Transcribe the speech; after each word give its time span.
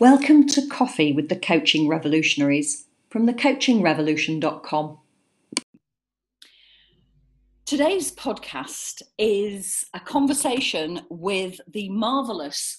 Welcome 0.00 0.46
to 0.50 0.64
Coffee 0.68 1.10
with 1.12 1.28
the 1.28 1.34
Coaching 1.34 1.88
Revolutionaries 1.88 2.86
from 3.10 3.26
thecoachingrevolution.com. 3.26 4.98
Today's 7.66 8.14
podcast 8.14 9.02
is 9.18 9.84
a 9.94 9.98
conversation 9.98 11.00
with 11.10 11.60
the 11.66 11.88
marvelous 11.88 12.78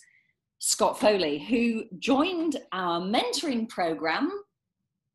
Scott 0.59 0.97
Foley, 0.97 1.39
who 1.39 1.83
joined 1.97 2.61
our 2.71 3.01
mentoring 3.01 3.67
program. 3.67 4.31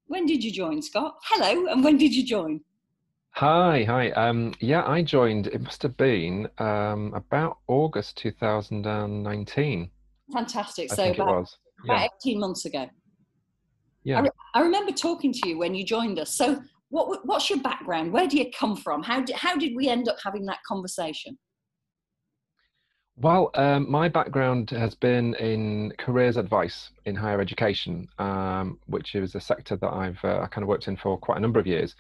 When 0.07 0.27
did 0.27 0.45
you 0.45 0.53
join, 0.53 0.83
Scott? 0.83 1.17
Hello, 1.23 1.69
and 1.69 1.83
when 1.83 1.97
did 1.97 2.15
you 2.15 2.27
join? 2.27 2.61
Hi, 3.31 3.83
hi. 3.85 4.11
Um, 4.11 4.53
yeah, 4.61 4.87
I 4.87 5.01
joined, 5.01 5.47
it 5.47 5.63
must 5.63 5.83
have 5.83 5.97
been 5.97 6.51
um, 6.59 7.15
about 7.15 7.61
August 7.67 8.19
2019. 8.19 9.91
Fantastic. 10.31 10.93
I 10.93 10.95
so 10.95 11.03
think 11.03 11.19
it 11.19 11.23
about, 11.23 11.37
was. 11.41 11.57
About 11.85 12.01
Yeah. 12.01 12.09
18 12.27 12.41
months 12.41 12.65
ago. 12.65 12.89
Yeah. 14.03 14.19
I, 14.19 14.23
re- 14.23 14.31
I 14.55 14.61
remember 14.61 14.93
talking 14.93 15.33
to 15.33 15.49
you 15.49 15.59
when 15.59 15.75
you 15.75 15.85
joined 15.85 16.19
us. 16.19 16.37
So 16.37 16.63
what, 16.91 17.27
what's 17.27 17.49
your 17.51 17.61
background? 17.61 18.13
Where 18.13 18.27
do 18.27 18.37
you 18.37 18.51
come 18.59 18.77
from? 18.77 19.03
How 19.03 19.21
did, 19.21 19.37
how 19.37 19.57
did 19.57 19.75
we 19.75 19.89
end 19.89 20.09
up 20.09 20.17
having 20.23 20.45
that 20.47 20.59
conversation? 20.67 21.39
Well, 23.17 23.51
um, 23.55 23.89
my 23.89 24.09
background 24.09 24.71
has 24.71 24.95
been 24.95 25.35
in 25.35 25.93
careers 25.99 26.37
advice 26.37 26.91
in 27.05 27.15
higher 27.15 27.41
education, 27.41 28.09
um, 28.19 28.81
which 28.87 29.15
is 29.15 29.37
a 29.37 29.41
sector 29.41 29.77
that 29.77 29.93
I've 29.93 30.19
uh, 30.25 30.41
I 30.41 30.47
kind 30.49 30.65
of 30.65 30.69
worked 30.69 30.89
in 30.89 30.97
for 30.97 31.17
quite 31.17 31.39
a 31.39 31.41
number 31.41 31.61
of 31.61 31.67
years. 31.67 31.95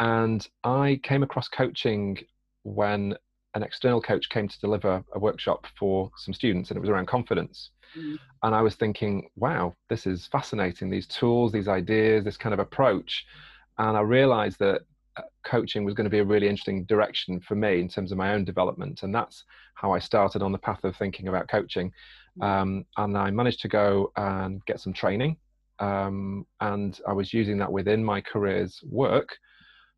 And 0.00 0.46
I 0.62 1.00
came 1.02 1.22
across 1.22 1.48
coaching 1.48 2.18
when 2.62 3.14
an 3.54 3.62
external 3.62 4.00
coach 4.00 4.28
came 4.28 4.48
to 4.48 4.60
deliver 4.60 5.02
a 5.12 5.18
workshop 5.18 5.66
for 5.78 6.10
some 6.16 6.34
students, 6.34 6.70
and 6.70 6.76
it 6.76 6.80
was 6.80 6.90
around 6.90 7.06
confidence. 7.06 7.70
Mm. 7.96 8.18
And 8.42 8.54
I 8.54 8.62
was 8.62 8.76
thinking, 8.76 9.28
wow, 9.36 9.74
this 9.88 10.06
is 10.06 10.26
fascinating. 10.26 10.90
These 10.90 11.06
tools, 11.06 11.52
these 11.52 11.68
ideas, 11.68 12.24
this 12.24 12.36
kind 12.36 12.52
of 12.52 12.60
approach. 12.60 13.26
And 13.78 13.96
I 13.96 14.00
realized 14.00 14.58
that 14.60 14.82
uh, 15.16 15.22
coaching 15.44 15.84
was 15.84 15.94
going 15.94 16.04
to 16.04 16.10
be 16.10 16.20
a 16.20 16.24
really 16.24 16.48
interesting 16.48 16.84
direction 16.84 17.40
for 17.40 17.54
me 17.54 17.80
in 17.80 17.88
terms 17.88 18.12
of 18.12 18.18
my 18.18 18.32
own 18.32 18.44
development. 18.44 19.02
And 19.02 19.14
that's 19.14 19.44
how 19.74 19.92
I 19.92 19.98
started 19.98 20.42
on 20.42 20.52
the 20.52 20.58
path 20.58 20.84
of 20.84 20.96
thinking 20.96 21.28
about 21.28 21.48
coaching. 21.48 21.92
Mm. 22.40 22.44
Um, 22.44 22.84
and 22.96 23.18
I 23.18 23.30
managed 23.30 23.60
to 23.62 23.68
go 23.68 24.12
and 24.16 24.64
get 24.66 24.80
some 24.80 24.92
training. 24.92 25.36
Um, 25.80 26.46
and 26.60 27.00
I 27.08 27.12
was 27.12 27.32
using 27.32 27.58
that 27.58 27.72
within 27.72 28.04
my 28.04 28.20
career's 28.20 28.80
work. 28.84 29.36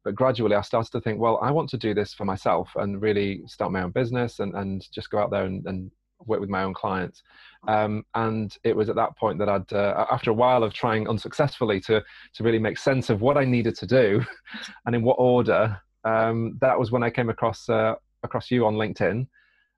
But 0.04 0.14
gradually, 0.14 0.56
I 0.56 0.62
started 0.62 0.90
to 0.92 1.00
think, 1.00 1.20
well, 1.20 1.38
I 1.42 1.50
want 1.50 1.68
to 1.70 1.76
do 1.78 1.94
this 1.94 2.12
for 2.12 2.24
myself 2.24 2.70
and 2.76 3.00
really 3.00 3.42
start 3.46 3.72
my 3.72 3.82
own 3.82 3.90
business 3.92 4.40
and, 4.40 4.54
and 4.54 4.86
just 4.92 5.10
go 5.10 5.18
out 5.18 5.30
there 5.30 5.44
and, 5.44 5.64
and 5.66 5.90
work 6.26 6.40
with 6.40 6.50
my 6.50 6.62
own 6.64 6.74
clients. 6.74 7.22
Um, 7.68 8.04
and 8.14 8.56
it 8.64 8.76
was 8.76 8.88
at 8.88 8.96
that 8.96 9.16
point 9.16 9.38
that 9.38 9.48
I'd, 9.48 9.72
uh, 9.72 10.06
after 10.10 10.30
a 10.30 10.34
while 10.34 10.64
of 10.64 10.72
trying 10.72 11.08
unsuccessfully 11.08 11.80
to 11.82 12.02
to 12.34 12.42
really 12.44 12.58
make 12.58 12.78
sense 12.78 13.10
of 13.10 13.20
what 13.20 13.36
I 13.36 13.44
needed 13.44 13.76
to 13.76 13.86
do, 13.86 14.24
and 14.86 14.94
in 14.96 15.02
what 15.02 15.14
order, 15.18 15.80
um, 16.04 16.58
that 16.60 16.78
was 16.78 16.90
when 16.90 17.02
I 17.02 17.10
came 17.10 17.28
across 17.28 17.68
uh, 17.68 17.94
across 18.24 18.50
you 18.50 18.66
on 18.66 18.74
LinkedIn, 18.74 19.26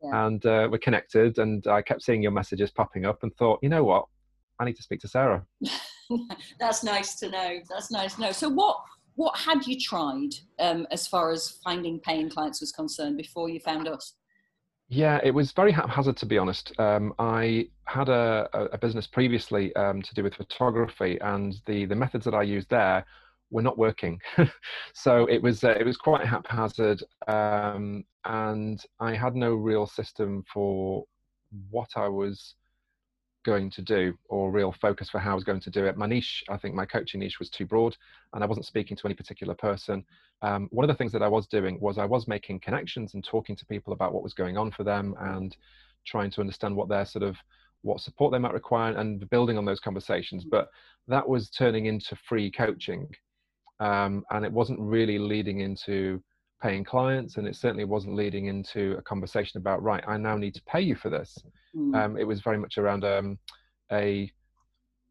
Yeah. 0.02 0.26
and 0.26 0.44
uh, 0.46 0.68
we're 0.70 0.78
connected. 0.78 1.38
And 1.38 1.66
I 1.66 1.82
kept 1.82 2.02
seeing 2.02 2.22
your 2.22 2.32
messages 2.32 2.70
popping 2.70 3.04
up, 3.04 3.22
and 3.22 3.34
thought, 3.36 3.58
you 3.62 3.68
know 3.68 3.84
what, 3.84 4.06
I 4.58 4.64
need 4.64 4.76
to 4.76 4.82
speak 4.82 5.00
to 5.00 5.08
Sarah. 5.08 5.44
That's 6.60 6.82
nice 6.84 7.14
to 7.16 7.30
know. 7.30 7.58
That's 7.68 7.90
nice 7.90 8.14
to 8.14 8.20
know. 8.22 8.32
So 8.32 8.48
what 8.48 8.78
what 9.16 9.36
had 9.38 9.66
you 9.66 9.78
tried 9.78 10.34
um, 10.58 10.86
as 10.90 11.06
far 11.06 11.30
as 11.30 11.58
finding 11.64 12.00
paying 12.00 12.28
clients 12.28 12.60
was 12.60 12.72
concerned 12.72 13.16
before 13.16 13.48
you 13.48 13.60
found 13.60 13.88
us? 13.88 14.14
Yeah, 14.88 15.20
it 15.24 15.30
was 15.30 15.52
very 15.52 15.72
haphazard 15.72 16.16
to 16.18 16.26
be 16.26 16.38
honest. 16.38 16.72
Um, 16.78 17.14
I 17.18 17.68
had 17.86 18.08
a, 18.08 18.48
a 18.72 18.78
business 18.78 19.06
previously 19.06 19.74
um, 19.76 20.02
to 20.02 20.14
do 20.14 20.22
with 20.22 20.34
photography, 20.34 21.18
and 21.20 21.54
the 21.66 21.86
the 21.86 21.94
methods 21.94 22.24
that 22.26 22.34
I 22.34 22.42
used 22.42 22.68
there 22.70 23.04
were 23.50 23.62
not 23.62 23.78
working. 23.78 24.20
so 24.94 25.26
it 25.26 25.42
was 25.42 25.64
uh, 25.64 25.74
it 25.78 25.86
was 25.86 25.96
quite 25.96 26.26
haphazard, 26.26 27.02
um, 27.28 28.04
and 28.24 28.84
I 29.00 29.14
had 29.14 29.34
no 29.34 29.54
real 29.54 29.86
system 29.86 30.44
for 30.52 31.04
what 31.70 31.90
I 31.96 32.08
was 32.08 32.54
going 33.44 33.70
to 33.70 33.82
do 33.82 34.16
or 34.28 34.50
real 34.50 34.72
focus 34.72 35.10
for 35.10 35.18
how 35.18 35.32
I 35.32 35.34
was 35.34 35.44
going 35.44 35.60
to 35.60 35.70
do 35.70 35.84
it. 35.86 35.96
My 35.96 36.06
niche, 36.06 36.42
I 36.48 36.56
think 36.56 36.74
my 36.74 36.86
coaching 36.86 37.20
niche 37.20 37.38
was 37.38 37.50
too 37.50 37.66
broad, 37.66 37.96
and 38.32 38.42
I 38.42 38.46
wasn't 38.46 38.66
speaking 38.66 38.96
to 38.96 39.06
any 39.06 39.14
particular 39.14 39.54
person 39.54 40.04
um, 40.44 40.68
one 40.70 40.84
of 40.84 40.88
the 40.88 40.98
things 40.98 41.12
that 41.12 41.22
I 41.22 41.28
was 41.28 41.46
doing 41.46 41.80
was 41.80 41.96
I 41.96 42.04
was 42.04 42.28
making 42.28 42.60
connections 42.60 43.14
and 43.14 43.24
talking 43.24 43.56
to 43.56 43.64
people 43.64 43.94
about 43.94 44.12
what 44.12 44.22
was 44.22 44.34
going 44.34 44.58
on 44.58 44.70
for 44.70 44.84
them 44.84 45.14
and 45.18 45.56
trying 46.06 46.30
to 46.32 46.42
understand 46.42 46.76
what 46.76 46.88
their 46.88 47.06
sort 47.06 47.22
of 47.22 47.36
what 47.80 48.00
support 48.00 48.30
they 48.30 48.38
might 48.38 48.52
require 48.52 48.94
and 48.96 49.28
building 49.30 49.56
on 49.56 49.64
those 49.64 49.80
conversations. 49.80 50.44
But 50.44 50.68
that 51.08 51.26
was 51.26 51.48
turning 51.48 51.86
into 51.86 52.14
free 52.28 52.50
coaching, 52.50 53.08
um, 53.80 54.24
and 54.30 54.44
it 54.44 54.52
wasn't 54.52 54.80
really 54.80 55.18
leading 55.18 55.60
into 55.60 56.22
paying 56.64 56.82
clients, 56.82 57.36
and 57.36 57.46
it 57.46 57.54
certainly 57.54 57.84
wasn't 57.84 58.16
leading 58.16 58.46
into 58.46 58.96
a 58.96 59.02
conversation 59.02 59.58
about 59.58 59.82
right, 59.82 60.02
I 60.08 60.16
now 60.16 60.36
need 60.36 60.54
to 60.54 60.62
pay 60.64 60.80
you 60.80 60.94
for 60.94 61.10
this. 61.10 61.36
Mm. 61.76 61.94
Um, 61.94 62.16
it 62.16 62.24
was 62.24 62.40
very 62.40 62.56
much 62.56 62.78
around 62.78 63.04
um, 63.04 63.38
a 63.92 64.30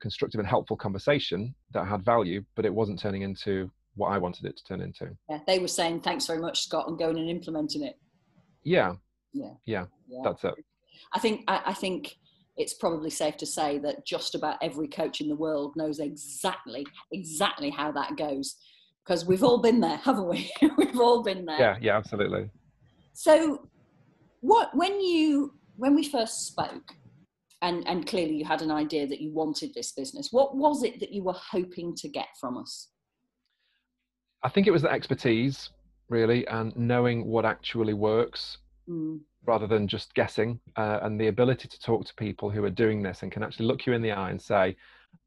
constructive 0.01 0.39
and 0.39 0.47
helpful 0.47 0.75
conversation 0.75 1.53
that 1.73 1.85
had 1.85 2.03
value, 2.03 2.43
but 2.55 2.65
it 2.65 2.73
wasn't 2.73 2.99
turning 2.99 3.21
into 3.21 3.69
what 3.95 4.07
I 4.07 4.17
wanted 4.17 4.45
it 4.45 4.57
to 4.57 4.63
turn 4.63 4.81
into. 4.81 5.15
yeah, 5.29 5.39
they 5.45 5.59
were 5.59 5.67
saying 5.67 6.01
thanks 6.01 6.25
very 6.25 6.39
much, 6.39 6.61
Scott, 6.61 6.87
and 6.87 6.97
going 6.97 7.19
and 7.19 7.29
implementing 7.29 7.83
it. 7.83 7.99
Yeah, 8.63 8.93
Yeah, 9.31 9.51
yeah, 9.65 9.85
yeah. 10.07 10.21
that's 10.23 10.43
it. 10.43 10.55
I 11.13 11.19
think 11.19 11.43
I, 11.47 11.61
I 11.67 11.73
think 11.73 12.15
it's 12.57 12.73
probably 12.73 13.11
safe 13.11 13.37
to 13.37 13.45
say 13.45 13.77
that 13.79 14.07
just 14.07 14.33
about 14.33 14.57
every 14.63 14.87
coach 14.87 15.21
in 15.21 15.27
the 15.27 15.35
world 15.35 15.73
knows 15.75 15.99
exactly 15.99 16.87
exactly 17.11 17.69
how 17.69 17.91
that 17.91 18.15
goes 18.17 18.55
because 19.05 19.25
we've 19.25 19.43
all 19.43 19.59
been 19.59 19.79
there, 19.79 19.97
haven't 19.97 20.27
we? 20.27 20.51
we've 20.77 20.99
all 20.99 21.23
been 21.23 21.45
there. 21.45 21.59
Yeah, 21.59 21.77
yeah, 21.81 21.97
absolutely. 21.97 22.49
So, 23.13 23.67
what 24.41 24.75
when 24.75 25.01
you 25.01 25.53
when 25.75 25.95
we 25.95 26.07
first 26.07 26.47
spoke, 26.47 26.93
and 27.61 27.87
and 27.87 28.05
clearly 28.07 28.35
you 28.35 28.45
had 28.45 28.61
an 28.61 28.71
idea 28.71 29.07
that 29.07 29.21
you 29.21 29.31
wanted 29.31 29.73
this 29.73 29.91
business. 29.91 30.29
What 30.31 30.55
was 30.55 30.83
it 30.83 30.99
that 30.99 31.11
you 31.11 31.23
were 31.23 31.33
hoping 31.33 31.95
to 31.95 32.07
get 32.07 32.27
from 32.39 32.57
us? 32.57 32.89
I 34.43 34.49
think 34.49 34.67
it 34.67 34.71
was 34.71 34.81
the 34.81 34.91
expertise, 34.91 35.69
really, 36.09 36.45
and 36.47 36.75
knowing 36.75 37.25
what 37.25 37.45
actually 37.45 37.93
works 37.93 38.57
Mm, 38.89 39.21
rather 39.45 39.67
than 39.67 39.87
just 39.87 40.13
guessing, 40.13 40.59
uh, 40.75 40.99
and 41.03 41.19
the 41.19 41.27
ability 41.27 41.67
to 41.69 41.79
talk 41.79 42.05
to 42.05 42.13
people 42.15 42.49
who 42.49 42.63
are 42.65 42.69
doing 42.69 43.01
this 43.01 43.23
and 43.23 43.31
can 43.31 43.43
actually 43.43 43.65
look 43.65 43.85
you 43.85 43.93
in 43.93 44.01
the 44.01 44.11
eye 44.11 44.29
and 44.29 44.41
say, 44.41 44.75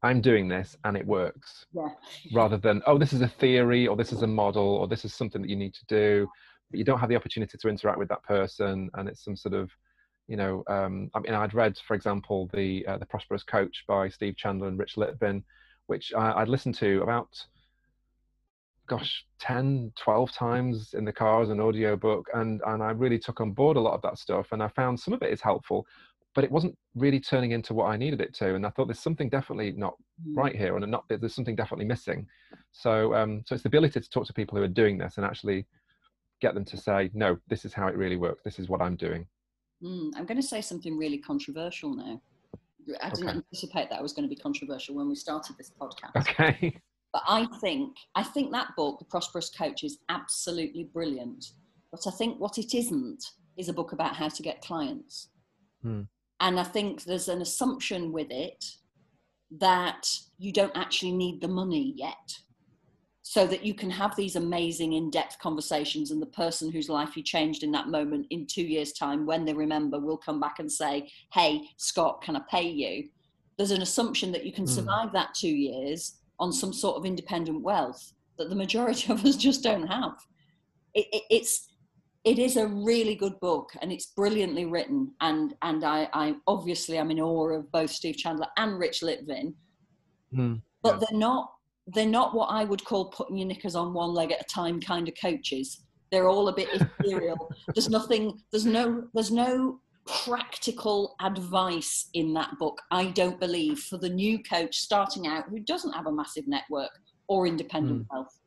I'm 0.03 0.21
doing 0.21 0.47
this 0.47 0.75
and 0.83 0.95
it 0.95 1.05
works, 1.05 1.65
yeah, 1.73 1.89
rather 2.33 2.57
than, 2.57 2.81
oh, 2.85 2.97
this 2.97 3.13
is 3.13 3.21
a 3.21 3.27
theory 3.27 3.87
or 3.87 3.95
this 3.95 4.13
is 4.13 4.21
a 4.21 4.27
model 4.27 4.63
or 4.63 4.87
this 4.87 5.05
is 5.05 5.13
something 5.13 5.41
that 5.41 5.49
you 5.49 5.55
need 5.55 5.73
to 5.73 5.85
do. 5.87 6.27
But 6.69 6.77
you 6.77 6.83
don't 6.83 6.99
have 6.99 7.09
the 7.09 7.15
opportunity 7.15 7.57
to 7.57 7.69
interact 7.69 7.97
with 7.97 8.09
that 8.09 8.23
person, 8.23 8.89
and 8.95 9.07
it's 9.07 9.23
some 9.23 9.35
sort 9.35 9.55
of 9.55 9.71
you 10.27 10.35
know, 10.35 10.63
um, 10.67 11.09
I 11.15 11.19
mean, 11.19 11.33
I'd 11.33 11.53
read, 11.53 11.77
for 11.87 11.93
example, 11.93 12.49
the 12.53 12.85
uh, 12.85 12.97
the 12.97 13.05
Prosperous 13.05 13.43
Coach 13.43 13.85
by 13.87 14.09
Steve 14.09 14.35
Chandler 14.35 14.67
and 14.67 14.77
Rich 14.77 14.95
Litvin, 14.95 15.43
which 15.87 16.13
I, 16.13 16.41
I'd 16.41 16.49
listened 16.49 16.75
to 16.75 17.01
about, 17.01 17.29
gosh, 18.87 19.25
10, 19.39 19.93
12 19.97 20.31
times 20.33 20.93
in 20.93 21.05
the 21.05 21.13
car 21.13 21.41
as 21.41 21.49
an 21.49 21.61
audio 21.61 21.95
book, 21.95 22.27
and 22.33 22.61
and 22.67 22.83
I 22.83 22.91
really 22.91 23.19
took 23.19 23.39
on 23.39 23.51
board 23.53 23.77
a 23.77 23.81
lot 23.81 23.93
of 23.93 24.01
that 24.01 24.19
stuff, 24.19 24.47
and 24.51 24.61
I 24.61 24.67
found 24.67 24.99
some 24.99 25.13
of 25.13 25.21
it 25.21 25.31
is 25.31 25.41
helpful, 25.41 25.87
but 26.37 26.43
it 26.43 26.51
wasn't 26.51 26.77
really 26.93 27.19
turning 27.19 27.49
into 27.49 27.73
what 27.73 27.87
I 27.87 27.97
needed 27.97 28.21
it 28.21 28.31
to, 28.35 28.53
and 28.53 28.63
I 28.63 28.69
thought 28.69 28.85
there's 28.85 28.99
something 28.99 29.27
definitely 29.27 29.71
not 29.71 29.95
Mm. 30.21 30.37
right 30.37 30.55
here, 30.55 30.77
and 30.77 30.91
not 30.91 31.03
there's 31.09 31.33
something 31.33 31.55
definitely 31.55 31.85
missing. 31.85 32.27
So 32.73 33.15
um, 33.15 33.41
so 33.47 33.55
it's 33.55 33.63
the 33.63 33.69
ability 33.69 33.99
to 33.99 34.07
talk 34.07 34.27
to 34.27 34.33
people 34.33 34.55
who 34.55 34.63
are 34.63 34.67
doing 34.67 34.99
this 34.99 35.17
and 35.17 35.25
actually 35.25 35.65
get 36.39 36.53
them 36.53 36.63
to 36.65 36.77
say, 36.77 37.09
no, 37.15 37.39
this 37.47 37.65
is 37.65 37.73
how 37.73 37.87
it 37.87 37.97
really 37.97 38.17
works. 38.17 38.43
This 38.43 38.59
is 38.59 38.69
what 38.69 38.83
I'm 38.83 38.95
doing. 38.95 39.25
Mm, 39.81 40.11
I'm 40.15 40.27
going 40.27 40.39
to 40.39 40.47
say 40.47 40.61
something 40.61 40.95
really 40.95 41.17
controversial 41.17 41.95
now. 41.95 42.21
I 43.01 43.09
didn't 43.09 43.29
Okay. 43.29 43.39
anticipate 43.39 43.89
that 43.89 44.03
was 44.03 44.13
going 44.13 44.29
to 44.29 44.35
be 44.35 44.39
controversial 44.39 44.93
when 44.93 45.09
we 45.09 45.15
started 45.15 45.57
this 45.57 45.71
podcast. 45.81 46.15
Okay. 46.17 46.79
But 47.13 47.23
I 47.27 47.47
think 47.61 47.95
I 48.13 48.21
think 48.21 48.51
that 48.51 48.75
book, 48.75 48.99
The 48.99 49.05
Prosperous 49.05 49.49
Coach, 49.49 49.83
is 49.83 49.97
absolutely 50.09 50.83
brilliant. 50.93 51.53
But 51.89 52.05
I 52.05 52.11
think 52.11 52.39
what 52.39 52.59
it 52.59 52.75
isn't 52.75 53.23
is 53.57 53.69
a 53.69 53.73
book 53.73 53.91
about 53.93 54.15
how 54.15 54.27
to 54.29 54.43
get 54.43 54.61
clients. 54.61 55.29
Hmm. 55.81 56.01
And 56.39 56.59
I 56.59 56.63
think 56.63 57.03
there's 57.03 57.29
an 57.29 57.41
assumption 57.41 58.11
with 58.11 58.27
it 58.29 58.63
that 59.59 60.07
you 60.37 60.51
don't 60.51 60.75
actually 60.75 61.11
need 61.11 61.41
the 61.41 61.47
money 61.47 61.93
yet. 61.95 62.37
So 63.23 63.45
that 63.47 63.65
you 63.65 63.73
can 63.73 63.89
have 63.89 64.15
these 64.15 64.37
amazing 64.37 64.93
in 64.93 65.09
depth 65.09 65.37
conversations, 65.39 66.11
and 66.11 66.21
the 66.21 66.27
person 66.27 66.71
whose 66.71 66.87
life 66.87 67.17
you 67.17 67.23
changed 67.23 67.61
in 67.61 67.71
that 67.73 67.89
moment 67.89 68.27
in 68.29 68.45
two 68.45 68.63
years' 68.63 68.93
time, 68.93 69.25
when 69.25 69.43
they 69.43 69.53
remember, 69.53 69.99
will 69.99 70.17
come 70.17 70.39
back 70.39 70.59
and 70.59 70.71
say, 70.71 71.09
Hey, 71.33 71.67
Scott, 71.75 72.21
can 72.21 72.37
I 72.37 72.41
pay 72.49 72.69
you? 72.69 73.09
There's 73.57 73.71
an 73.71 73.81
assumption 73.81 74.31
that 74.31 74.45
you 74.45 74.53
can 74.53 74.65
Hmm. 74.65 74.71
survive 74.71 75.11
that 75.11 75.33
two 75.33 75.49
years 75.49 76.19
on 76.39 76.53
some 76.53 76.71
sort 76.71 76.95
of 76.95 77.05
independent 77.05 77.61
wealth 77.63 78.13
that 78.37 78.49
the 78.49 78.55
majority 78.55 79.11
of 79.11 79.25
us 79.25 79.35
just 79.35 79.61
don't 79.61 79.87
have. 79.87 80.13
It, 80.93 81.07
it, 81.11 81.23
it's 81.29 81.66
it 82.27 82.39
is 82.39 82.57
a 82.57 82.67
really 82.67 83.15
good 83.15 83.39
book 83.39 83.71
and 83.81 83.89
it's 83.89 84.07
brilliantly 84.07 84.65
written 84.65 85.13
and 85.21 85.55
and 85.61 85.85
I, 85.85 86.09
I 86.11 86.35
obviously 86.45 86.99
I'm 86.99 87.09
in 87.09 87.21
awe 87.21 87.51
of 87.51 87.71
both 87.71 87.89
Steve 87.89 88.17
Chandler 88.17 88.47
and 88.57 88.77
Rich 88.77 88.99
Litvin, 89.01 89.53
mm, 90.35 90.61
but 90.83 90.95
yeah. 90.95 90.99
they're 90.99 91.19
not 91.19 91.53
they're 91.87 92.05
not 92.05 92.35
what 92.35 92.47
I 92.47 92.65
would 92.65 92.83
call 92.83 93.05
putting 93.05 93.37
your 93.37 93.47
knickers 93.47 93.75
on 93.75 93.93
one 93.93 94.13
leg 94.13 94.33
at 94.33 94.41
a 94.41 94.43
time 94.43 94.81
kind 94.81 95.07
of 95.07 95.13
coaches. 95.21 95.85
They're 96.11 96.27
all 96.27 96.49
a 96.49 96.53
bit 96.53 96.67
ethereal. 96.73 97.49
there's 97.73 97.89
nothing. 97.89 98.41
There's 98.51 98.65
no. 98.65 99.07
There's 99.13 99.31
no 99.31 99.79
practical 100.25 101.15
advice 101.21 102.09
in 102.13 102.33
that 102.33 102.57
book. 102.59 102.81
I 102.91 103.07
don't 103.07 103.39
believe 103.41 103.79
for 103.79 103.97
the 103.97 104.07
new 104.09 104.41
coach 104.41 104.77
starting 104.77 105.27
out 105.27 105.49
who 105.49 105.59
doesn't 105.59 105.91
have 105.91 106.07
a 106.07 106.11
massive 106.11 106.47
network 106.47 106.91
or 107.27 107.45
independent 107.45 108.03
mm. 108.03 108.07
wealth. 108.11 108.39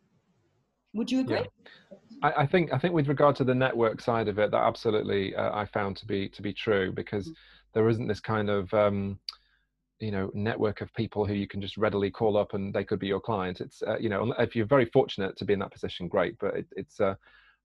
Would 0.95 1.11
you 1.11 1.21
agree? 1.21 1.45
Yeah. 1.91 1.99
I, 2.23 2.33
I, 2.43 2.47
think 2.47 2.73
I 2.73 2.79
think 2.79 2.95
with 2.95 3.09
regard 3.09 3.37
to 3.37 3.45
the 3.45 3.55
network 3.55 4.01
side 4.01 4.29
of 4.29 4.39
it, 4.39 4.51
that 4.51 4.63
absolutely 4.63 5.35
uh, 5.35 5.55
I 5.55 5.67
found 5.67 5.97
to 5.99 6.07
be 6.07 6.29
to 6.31 6.43
be 6.43 6.53
true 6.53 6.93
because 6.93 7.29
mm. 7.29 7.35
there 7.75 7.89
isn't 7.89 8.07
this 8.07 8.21
kind 8.21 8.51
of 8.51 8.73
um, 8.75 9.19
you 10.01 10.11
know 10.11 10.31
network 10.35 10.81
of 10.81 10.93
people 10.95 11.27
who 11.27 11.35
you 11.35 11.47
can 11.47 11.61
just 11.61 11.77
readily 11.77 12.11
call 12.11 12.37
up 12.37 12.55
and 12.55 12.75
they 12.75 12.85
could 12.85 12.99
be 12.99 13.07
your 13.07 13.21
client. 13.21 13.61
It's 13.61 13.83
uh, 13.83 13.99
you 13.99 14.09
know 14.09 14.35
if 14.39 14.57
you're 14.57 14.67
very 14.67 14.87
fortunate 14.87 15.37
to 15.37 15.45
be 15.45 15.53
in 15.53 15.59
that 15.61 15.73
position, 15.73 16.09
great. 16.09 16.37
But 16.39 16.57
it, 16.57 16.67
it's 16.77 17.01
uh, 17.01 17.15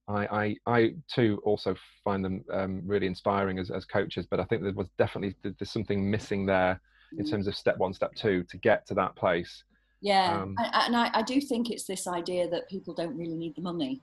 I, 0.07 0.27
I, 0.27 0.55
I 0.67 0.95
too 1.13 1.41
also 1.43 1.75
find 2.03 2.23
them 2.23 2.43
um, 2.51 2.81
really 2.85 3.07
inspiring 3.07 3.57
as, 3.59 3.71
as 3.71 3.85
coaches. 3.85 4.27
But 4.29 4.39
I 4.39 4.45
think 4.45 4.61
there 4.61 4.73
was 4.73 4.89
definitely 4.97 5.35
there's 5.41 5.71
something 5.71 6.09
missing 6.09 6.45
there 6.45 6.79
in 7.17 7.25
mm. 7.25 7.29
terms 7.29 7.47
of 7.47 7.55
step 7.55 7.77
one, 7.77 7.93
step 7.93 8.13
two 8.15 8.43
to 8.49 8.57
get 8.57 8.85
to 8.87 8.93
that 8.95 9.15
place. 9.15 9.63
Yeah, 10.01 10.41
um, 10.41 10.55
and 10.59 10.95
I, 10.95 11.09
I 11.13 11.21
do 11.23 11.41
think 11.41 11.71
it's 11.71 11.85
this 11.85 12.05
idea 12.05 12.47
that 12.49 12.69
people 12.69 12.93
don't 12.93 13.17
really 13.17 13.33
need 13.33 13.55
the 13.55 13.61
money 13.61 14.01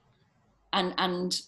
and 0.73 0.95
and 0.99 1.41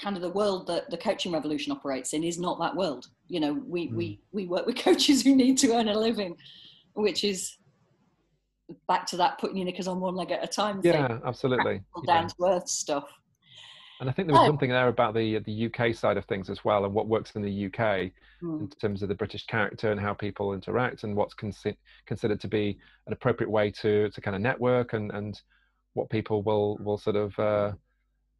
kind 0.00 0.16
of 0.16 0.22
the 0.22 0.30
world 0.30 0.66
that 0.66 0.90
the 0.90 0.96
coaching 0.96 1.32
revolution 1.32 1.72
operates 1.72 2.12
in 2.12 2.22
is 2.22 2.38
not 2.38 2.58
that 2.58 2.76
world 2.76 3.06
you 3.28 3.40
know 3.40 3.54
we 3.66 3.88
mm. 3.88 3.94
we 3.94 4.20
we 4.32 4.46
work 4.46 4.66
with 4.66 4.76
coaches 4.88 5.22
who 5.22 5.34
need 5.34 5.56
to 5.58 5.72
earn 5.74 5.88
a 5.88 5.98
living 5.98 6.36
which 6.94 7.24
is 7.24 7.56
back 8.88 9.06
to 9.06 9.16
that 9.16 9.38
putting 9.38 9.56
your 9.56 9.64
knickers 9.64 9.86
on 9.86 10.00
one 10.00 10.14
leg 10.14 10.30
at 10.30 10.42
a 10.42 10.46
time 10.46 10.80
yeah 10.82 11.06
thing. 11.06 11.20
absolutely 11.24 11.80
down 12.06 12.24
yeah. 12.24 12.28
to 12.28 12.44
earth 12.44 12.68
stuff 12.68 13.08
and 14.00 14.10
I 14.10 14.12
think 14.12 14.28
there 14.28 14.34
was 14.34 14.44
oh. 14.44 14.48
something 14.48 14.70
there 14.70 14.88
about 14.88 15.14
the 15.14 15.38
the 15.40 15.66
UK 15.66 15.94
side 15.94 16.16
of 16.16 16.24
things 16.26 16.50
as 16.50 16.64
well, 16.64 16.84
and 16.84 16.92
what 16.92 17.08
works 17.08 17.32
in 17.34 17.42
the 17.42 17.66
UK 17.66 18.12
mm. 18.42 18.60
in 18.60 18.68
terms 18.80 19.02
of 19.02 19.08
the 19.08 19.14
British 19.14 19.46
character 19.46 19.90
and 19.90 20.00
how 20.00 20.12
people 20.12 20.52
interact, 20.52 21.04
and 21.04 21.16
what's 21.16 21.34
consi- 21.34 21.76
considered 22.04 22.40
to 22.40 22.48
be 22.48 22.78
an 23.06 23.12
appropriate 23.12 23.50
way 23.50 23.70
to 23.70 24.10
to 24.10 24.20
kind 24.20 24.36
of 24.36 24.42
network, 24.42 24.92
and 24.92 25.10
and 25.12 25.40
what 25.94 26.10
people 26.10 26.42
will 26.42 26.76
will 26.80 26.98
sort 26.98 27.16
of 27.16 27.38
uh, 27.38 27.72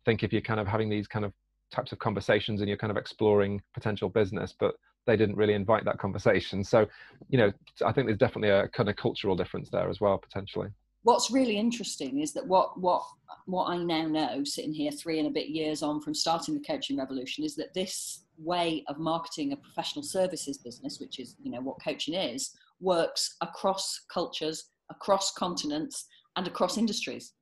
think 0.06 0.22
if 0.22 0.32
you're 0.32 0.40
kind 0.40 0.60
of 0.60 0.66
having 0.66 0.88
these 0.88 1.06
kind 1.06 1.26
of 1.26 1.32
types 1.70 1.92
of 1.92 1.98
conversations 1.98 2.60
and 2.60 2.68
you're 2.68 2.78
kind 2.78 2.90
of 2.90 2.96
exploring 2.96 3.60
potential 3.74 4.08
business, 4.08 4.54
but 4.58 4.74
they 5.06 5.16
didn't 5.16 5.36
really 5.36 5.52
invite 5.52 5.84
that 5.84 5.98
conversation. 5.98 6.64
So, 6.64 6.86
you 7.28 7.38
know, 7.38 7.52
I 7.84 7.92
think 7.92 8.06
there's 8.06 8.18
definitely 8.18 8.50
a 8.50 8.68
kind 8.68 8.88
of 8.88 8.96
cultural 8.96 9.36
difference 9.36 9.68
there 9.70 9.90
as 9.90 10.00
well, 10.00 10.16
potentially. 10.16 10.68
What's 11.02 11.30
really 11.30 11.56
interesting 11.56 12.20
is 12.20 12.32
that 12.32 12.46
what 12.46 12.80
what 12.80 13.02
what 13.44 13.66
I 13.66 13.76
now 13.76 14.08
know, 14.08 14.42
sitting 14.42 14.72
here 14.72 14.90
three 14.90 15.20
and 15.20 15.28
a 15.28 15.30
bit 15.30 15.48
years 15.48 15.80
on 15.82 16.00
from 16.00 16.14
starting 16.14 16.54
the 16.54 16.64
coaching 16.66 16.96
revolution, 16.96 17.44
is 17.44 17.54
that 17.56 17.74
this 17.74 18.24
way 18.38 18.84
of 18.88 18.98
marketing 18.98 19.52
a 19.52 19.56
professional 19.56 20.02
services 20.02 20.58
business, 20.58 20.98
which 20.98 21.20
is 21.20 21.36
you 21.40 21.52
know 21.52 21.60
what 21.60 21.76
coaching 21.82 22.14
is, 22.14 22.50
works 22.80 23.36
across 23.40 24.00
cultures, 24.12 24.70
across 24.90 25.32
continents, 25.32 26.06
and 26.34 26.48
across 26.48 26.76
industries. 26.76 27.34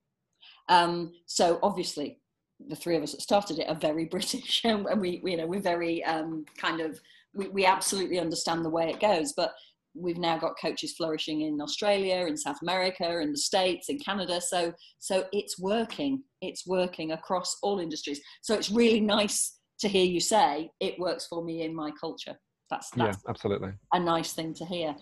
Um, 0.69 1.13
so 1.25 1.59
obviously, 1.63 2.21
the 2.69 2.77
three 2.77 2.97
of 2.97 3.03
us 3.03 3.13
that 3.13 3.21
started 3.21 3.59
it 3.59 3.69
are 3.69 3.75
very 3.75 4.05
British, 4.15 4.63
and 4.65 4.85
we, 5.01 5.21
we 5.23 5.33
you 5.33 5.37
know 5.37 5.47
we're 5.47 5.61
very 5.61 6.05
um, 6.05 6.45
kind 6.57 6.81
of 6.81 7.01
we, 7.35 7.49
we 7.49 7.67
absolutely 7.67 8.19
understand 8.19 8.65
the 8.65 8.71
way 8.71 8.91
it 8.91 9.01
goes. 9.01 9.33
But 9.33 9.53
we've 9.95 10.19
now 10.19 10.37
got 10.37 10.59
coaches 10.61 10.95
flourishing 10.97 11.43
in 11.43 11.61
Australia, 11.61 12.27
in 12.27 12.37
South 12.37 12.59
America, 12.63 13.21
in 13.21 13.31
the 13.31 13.39
States, 13.39 13.89
in 13.89 13.99
Canada. 13.99 14.41
So 14.41 14.73
so 14.99 15.25
it's 15.33 15.59
working. 15.59 16.23
It's 16.41 16.67
working 16.67 17.13
across 17.13 17.57
all 17.63 17.81
industries. 17.81 18.21
So 18.43 18.55
it's 18.55 18.71
really 18.71 19.01
nice 19.01 19.59
to 19.81 19.89
hear 19.89 20.05
you 20.05 20.21
say 20.21 20.71
it 20.81 20.99
works 20.99 21.27
for 21.27 21.45
me 21.45 21.63
in 21.63 21.75
my 21.75 21.91
culture. 22.01 22.37
That's, 22.71 22.91
that's 22.91 23.19
yeah, 23.25 23.31
absolutely 23.31 23.73
a 23.93 24.01
nice 24.01 24.33
thing 24.33 24.55
to 24.55 24.65
hear. 24.65 24.97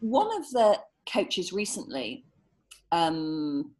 One 0.00 0.28
of 0.36 0.48
the 0.50 0.78
coaches 1.10 1.52
recently 1.52 2.24
um, 2.92 3.72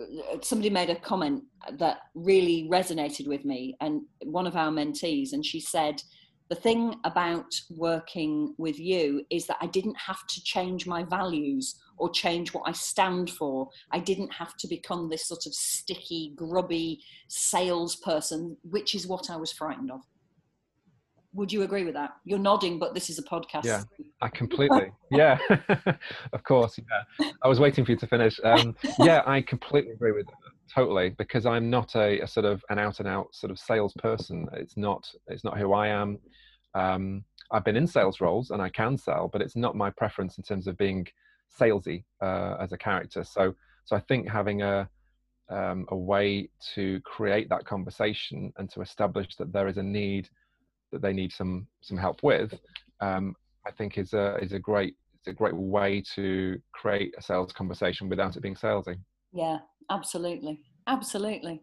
Uh, 0.00 0.38
somebody 0.40 0.70
made 0.70 0.90
a 0.90 0.96
comment 0.96 1.42
that 1.78 1.98
really 2.14 2.68
resonated 2.70 3.26
with 3.26 3.44
me 3.44 3.76
and 3.80 4.02
one 4.24 4.46
of 4.46 4.56
our 4.56 4.70
mentees 4.70 5.32
and 5.32 5.44
she 5.44 5.60
said 5.60 6.02
the 6.52 6.60
thing 6.60 6.96
about 7.04 7.50
working 7.70 8.54
with 8.58 8.78
you 8.78 9.24
is 9.30 9.46
that 9.46 9.56
I 9.62 9.66
didn't 9.68 9.96
have 9.96 10.26
to 10.26 10.44
change 10.44 10.86
my 10.86 11.02
values 11.02 11.80
or 11.96 12.10
change 12.10 12.52
what 12.52 12.64
I 12.66 12.72
stand 12.72 13.30
for. 13.30 13.70
I 13.90 14.00
didn't 14.00 14.32
have 14.34 14.56
to 14.58 14.68
become 14.68 15.08
this 15.08 15.26
sort 15.26 15.46
of 15.46 15.54
sticky, 15.54 16.34
grubby 16.36 17.00
salesperson, 17.28 18.58
which 18.64 18.94
is 18.94 19.06
what 19.06 19.30
I 19.30 19.36
was 19.36 19.50
frightened 19.50 19.90
of. 19.90 20.02
Would 21.34 21.50
you 21.50 21.62
agree 21.62 21.84
with 21.84 21.94
that? 21.94 22.14
You're 22.24 22.38
nodding, 22.38 22.78
but 22.78 22.94
this 22.94 23.08
is 23.08 23.18
a 23.18 23.22
podcast. 23.22 23.64
Yeah, 23.64 23.82
I 24.20 24.28
completely. 24.28 24.92
yeah, 25.10 25.38
of 26.32 26.44
course. 26.44 26.78
Yeah, 26.78 27.26
I 27.42 27.48
was 27.48 27.58
waiting 27.58 27.84
for 27.84 27.92
you 27.92 27.96
to 27.98 28.06
finish. 28.06 28.38
Um, 28.44 28.76
yeah, 28.98 29.22
I 29.24 29.40
completely 29.40 29.92
agree 29.92 30.12
with 30.12 30.26
that. 30.26 30.34
Totally, 30.74 31.10
because 31.10 31.46
I'm 31.46 31.70
not 31.70 31.96
a, 31.96 32.20
a, 32.20 32.26
sort 32.26 32.46
of 32.46 32.62
an 32.70 32.78
out 32.78 32.98
and 32.98 33.08
out 33.08 33.34
sort 33.34 33.50
of 33.50 33.58
salesperson. 33.58 34.46
It's 34.54 34.76
not. 34.76 35.10
It's 35.28 35.44
not 35.44 35.58
who 35.58 35.72
I 35.72 35.88
am. 35.88 36.18
Um, 36.74 37.24
I've 37.50 37.64
been 37.64 37.76
in 37.76 37.86
sales 37.86 38.20
roles 38.20 38.50
and 38.50 38.62
I 38.62 38.68
can 38.68 38.96
sell, 38.96 39.28
but 39.28 39.42
it's 39.42 39.56
not 39.56 39.76
my 39.76 39.90
preference 39.90 40.38
in 40.38 40.44
terms 40.44 40.66
of 40.66 40.76
being 40.78 41.06
salesy 41.58 42.04
uh, 42.22 42.56
as 42.60 42.72
a 42.72 42.78
character. 42.78 43.24
So, 43.24 43.54
so 43.84 43.96
I 43.96 44.00
think 44.00 44.28
having 44.28 44.62
a 44.62 44.88
um, 45.50 45.86
a 45.88 45.96
way 45.96 46.48
to 46.74 47.00
create 47.00 47.48
that 47.50 47.64
conversation 47.66 48.52
and 48.56 48.70
to 48.70 48.80
establish 48.80 49.36
that 49.36 49.52
there 49.52 49.68
is 49.68 49.76
a 49.76 49.82
need 49.82 50.28
that 50.92 51.02
they 51.02 51.12
need 51.12 51.32
some 51.32 51.66
some 51.80 51.96
help 51.96 52.22
with, 52.22 52.54
um, 53.00 53.34
I 53.66 53.70
think 53.70 53.98
is 53.98 54.12
a 54.12 54.36
is 54.36 54.52
a 54.52 54.58
great 54.58 54.94
it's 55.14 55.28
a 55.28 55.32
great 55.32 55.54
way 55.54 56.02
to 56.14 56.60
create 56.72 57.14
a 57.16 57.22
sales 57.22 57.52
conversation 57.52 58.08
without 58.08 58.36
it 58.36 58.40
being 58.40 58.56
salesy. 58.56 58.96
Yeah, 59.32 59.58
absolutely, 59.90 60.60
absolutely. 60.86 61.62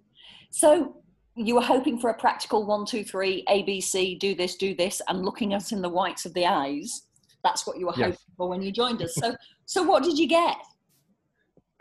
So 0.50 1.02
you 1.36 1.56
were 1.56 1.62
hoping 1.62 2.00
for 2.00 2.10
a 2.10 2.14
practical 2.14 2.66
one, 2.66 2.86
two, 2.86 3.04
three, 3.04 3.44
ABC, 3.50 4.18
do 4.20 4.34
this, 4.34 4.56
do 4.56 4.76
this, 4.76 5.02
and 5.08 5.24
looking 5.24 5.54
us 5.54 5.72
in 5.72 5.82
the 5.82 5.90
whites 5.90 6.26
of 6.26 6.34
the 6.34 6.46
eyes. 6.46 7.04
That's 7.44 7.68
what 7.68 7.78
you 7.78 7.86
were 7.86 7.94
yes. 7.96 8.06
hoping 8.06 8.36
for 8.38 8.50
when 8.50 8.62
you 8.62 8.72
joined 8.72 9.02
us. 9.02 9.14
So, 9.16 9.36
so 9.66 9.84
what 9.84 10.04
did 10.04 10.18
you 10.18 10.28
get? 10.28 10.58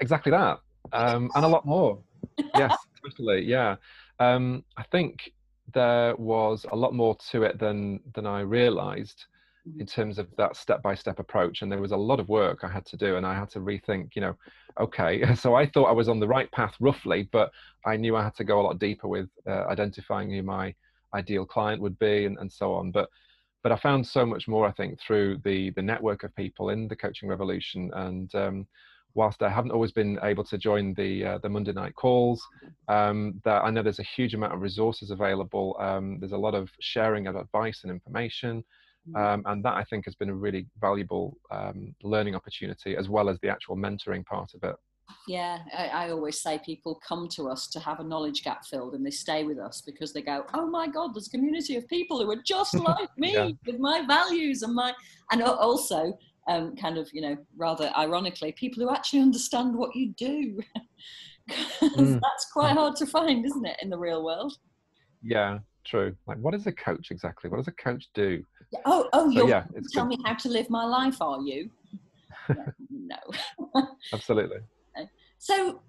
Exactly 0.01 0.31
that, 0.31 0.59
um, 0.93 1.31
and 1.35 1.45
a 1.45 1.49
lot 1.49 1.67
more. 1.67 1.99
yes, 2.55 2.77
totally. 3.05 3.45
Yeah, 3.45 3.77
um, 4.21 4.65
I 4.77 4.83
think 4.85 5.33
there 5.75 6.17
was 6.17 6.67
a 6.71 6.77
lot 6.77 6.95
more 6.95 7.17
to 7.31 7.43
it 7.43 7.59
than 7.59 8.01
than 8.15 8.27
I 8.27 8.41
realised 8.41 9.27
in 9.79 9.87
terms 9.87 10.19
of 10.19 10.29
that 10.37 10.57
step 10.57 10.83
by 10.83 10.95
step 10.95 11.19
approach 11.19 11.63
and 11.63 11.71
there 11.71 11.81
was 11.81 11.93
a 11.93 11.97
lot 11.97 12.21
of 12.21 12.29
work 12.29 12.61
i 12.63 12.69
had 12.69 12.87
to 12.87 12.97
do 12.97 13.17
and 13.17 13.27
i 13.27 13.35
had 13.35 13.51
to 13.51 13.61
rethink 13.61 14.11
you 14.15 14.23
know 14.23 14.35
okay 14.81 15.35
so 15.35 15.55
i 15.55 15.67
thought 15.67 15.89
i 15.89 15.93
was 15.93 16.09
on 16.09 16.21
the 16.21 16.27
right 16.27 16.51
path 16.53 16.75
roughly 16.81 17.29
but 17.33 17.51
i 17.85 17.97
knew 17.97 18.17
i 18.17 18.23
had 18.23 18.35
to 18.35 18.45
go 18.45 18.61
a 18.61 18.63
lot 18.63 18.79
deeper 18.79 19.09
with 19.09 19.29
uh, 19.47 19.65
identifying 19.67 20.31
who 20.31 20.43
my 20.43 20.75
ideal 21.15 21.45
client 21.45 21.83
would 21.83 21.99
be 21.99 22.25
and, 22.25 22.39
and 22.39 22.51
so 22.51 22.73
on 22.73 22.91
but 22.91 23.09
but 23.63 23.73
i 23.73 23.77
found 23.77 24.07
so 24.07 24.25
much 24.25 24.49
more 24.49 24.67
i 24.67 24.73
think 24.73 24.99
through 25.01 25.39
the 25.45 25.71
the 25.71 25.83
network 25.83 26.23
of 26.23 26.35
people 26.35 26.71
in 26.71 26.89
the 26.89 26.97
coaching 26.97 27.29
revolution 27.29 27.91
and 27.95 28.35
um, 28.35 28.67
whilst 29.15 29.43
I 29.43 29.49
haven't 29.49 29.73
always 29.73 29.93
been 29.93 30.19
able 30.23 30.45
to 30.45 30.59
join 30.59 30.95
the 30.95 31.25
uh, 31.25 31.39
the 31.39 31.49
Monday 31.49 31.73
night 31.73 31.95
calls, 31.95 32.43
um, 32.89 33.41
that 33.45 33.65
I 33.65 33.71
know 33.71 33.83
there's 33.83 33.99
a 33.99 34.15
huge 34.17 34.35
amount 34.35 34.55
of 34.55 34.61
resources 34.61 35.11
available. 35.11 35.77
Um, 35.81 36.19
there's 36.21 36.33
a 36.33 36.39
lot 36.39 36.55
of 36.55 36.71
sharing 36.81 37.27
of 37.27 37.37
advice 37.37 37.81
and 37.83 37.91
information. 37.91 38.65
Um, 39.17 39.43
and 39.47 39.65
that 39.65 39.73
I 39.73 39.85
think 39.85 40.05
has 40.05 40.15
been 40.15 40.29
a 40.29 40.35
really 40.35 40.67
valuable 40.83 41.39
um, 41.51 41.95
learning 42.03 42.35
opportunity 42.35 42.95
as 42.95 43.09
well 43.09 43.31
as 43.31 43.39
the 43.41 43.49
actual 43.49 43.75
mentoring 43.75 44.23
part 44.27 44.53
of 44.55 44.69
it. 44.69 44.77
Yeah, 45.27 45.59
I, 45.77 45.87
I, 45.87 46.11
always 46.11 46.41
say 46.41 46.61
people 46.65 47.01
come 47.07 47.29
to 47.29 47.49
us 47.49 47.69
to 47.69 47.81
have 47.81 48.01
a 48.01 48.05
knowledge 48.05 48.43
gap 48.43 48.65
filled 48.67 48.95
and 48.95 49.05
they 49.05 49.11
stay 49.11 49.45
with 49.45 49.59
us 49.59 49.83
because 49.85 50.13
they 50.13 50.23
go, 50.23 50.45
oh 50.55 50.67
my 50.67 50.87
God, 50.87 51.15
there's 51.15 51.29
a 51.29 51.31
community 51.31 51.77
of 51.77 51.89
people 51.89 52.23
who 52.23 52.31
are 52.31 52.43
just 52.45 52.75
like 52.79 53.09
me 53.17 53.33
yeah. 53.33 53.51
with 53.67 53.79
my 53.79 54.05
values 54.07 54.63
and 54.63 54.75
my, 54.75 54.93
and 55.31 55.43
also 55.43 56.13
um, 56.49 56.75
kind 56.77 56.99
of, 56.99 57.09
you 57.13 57.21
know, 57.21 57.37
rather 57.57 57.93
ironically, 57.97 58.53
people 58.53 58.83
who 58.83 58.91
actually 58.91 59.21
understand 59.21 59.77
what 59.77 59.95
you 59.95 60.13
do. 60.17 60.61
mm. 61.51 62.21
That's 62.21 62.51
quite 62.53 62.73
hard 62.73 62.97
to 62.97 63.07
find, 63.07 63.45
isn't 63.45 63.67
it, 63.67 63.77
in 63.83 63.91
the 63.91 63.99
real 63.99 64.25
world? 64.25 64.55
Yeah, 65.23 65.59
true. 65.85 66.17
Like, 66.27 66.39
what 66.39 66.55
is 66.55 66.67
a 66.67 66.73
coach 66.73 67.11
exactly? 67.11 67.51
What 67.51 67.59
does 67.59 67.69
a 67.69 67.73
coach 67.73 68.09
do? 68.15 68.43
Oh, 68.85 69.09
oh, 69.13 69.31
you're 69.31 69.49
yeah, 69.49 69.65
tell 69.93 70.07
good. 70.07 70.19
me 70.19 70.25
how 70.25 70.35
to 70.35 70.49
live 70.49 70.69
my 70.71 70.85
life, 70.85 71.21
are 71.21 71.41
you? 71.41 71.71
no. 72.91 73.17
Absolutely. 74.13 74.59
So, 75.39 75.83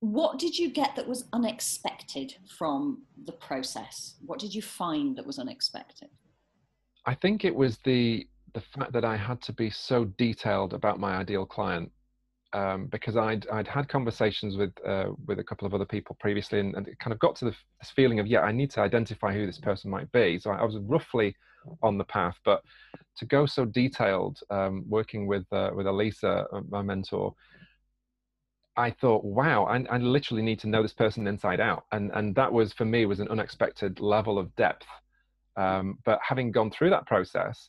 what 0.00 0.38
did 0.38 0.56
you 0.56 0.70
get 0.70 0.96
that 0.96 1.06
was 1.06 1.24
unexpected 1.32 2.34
from 2.56 3.02
the 3.26 3.32
process? 3.32 4.14
What 4.24 4.38
did 4.38 4.54
you 4.54 4.62
find 4.62 5.16
that 5.16 5.26
was 5.26 5.38
unexpected? 5.38 6.08
I 7.04 7.14
think 7.14 7.44
it 7.44 7.54
was 7.54 7.78
the 7.84 8.26
the 8.58 8.78
fact 8.78 8.92
that 8.92 9.04
I 9.04 9.16
had 9.16 9.40
to 9.42 9.52
be 9.52 9.70
so 9.70 10.04
detailed 10.04 10.74
about 10.74 10.98
my 10.98 11.16
ideal 11.16 11.46
client 11.46 11.92
um, 12.52 12.86
because 12.86 13.16
I'd 13.16 13.46
I'd 13.48 13.68
had 13.68 13.88
conversations 13.88 14.56
with 14.56 14.72
uh, 14.84 15.10
with 15.26 15.38
a 15.38 15.44
couple 15.44 15.66
of 15.66 15.74
other 15.74 15.84
people 15.84 16.16
previously, 16.18 16.60
and, 16.60 16.74
and, 16.74 16.88
it 16.88 16.98
kind 16.98 17.12
of 17.12 17.18
got 17.18 17.36
to 17.36 17.44
the, 17.46 17.54
this 17.80 17.90
feeling 17.90 18.20
of 18.20 18.26
yeah, 18.26 18.40
I 18.40 18.52
need 18.52 18.70
to 18.72 18.80
identify 18.80 19.32
who 19.32 19.46
this 19.46 19.58
person 19.58 19.90
might 19.90 20.10
be. 20.12 20.38
So 20.38 20.50
I, 20.50 20.56
I 20.56 20.64
was 20.64 20.78
roughly 20.78 21.36
on 21.82 21.98
the 21.98 22.04
path, 22.04 22.36
but 22.44 22.62
to 23.18 23.26
go 23.26 23.44
so 23.44 23.64
detailed, 23.64 24.40
um, 24.50 24.84
working 24.88 25.26
with 25.26 25.44
uh, 25.52 25.70
with 25.74 25.86
Elisa, 25.86 26.46
uh, 26.52 26.60
my 26.68 26.82
mentor, 26.82 27.34
I 28.76 28.90
thought, 28.90 29.24
wow, 29.24 29.64
I, 29.64 29.84
I, 29.94 29.98
literally 29.98 30.42
need 30.42 30.60
to 30.60 30.68
know 30.68 30.82
this 30.82 30.94
person 30.94 31.26
inside 31.26 31.60
out, 31.60 31.84
and 31.92 32.10
and 32.14 32.34
that 32.34 32.52
was 32.52 32.72
for 32.72 32.86
me 32.86 33.04
was 33.04 33.20
an 33.20 33.28
unexpected 33.28 34.00
level 34.00 34.38
of 34.38 34.54
depth. 34.56 34.86
Um, 35.56 35.98
but 36.04 36.18
having 36.26 36.50
gone 36.50 36.70
through 36.70 36.90
that 36.90 37.06
process, 37.06 37.68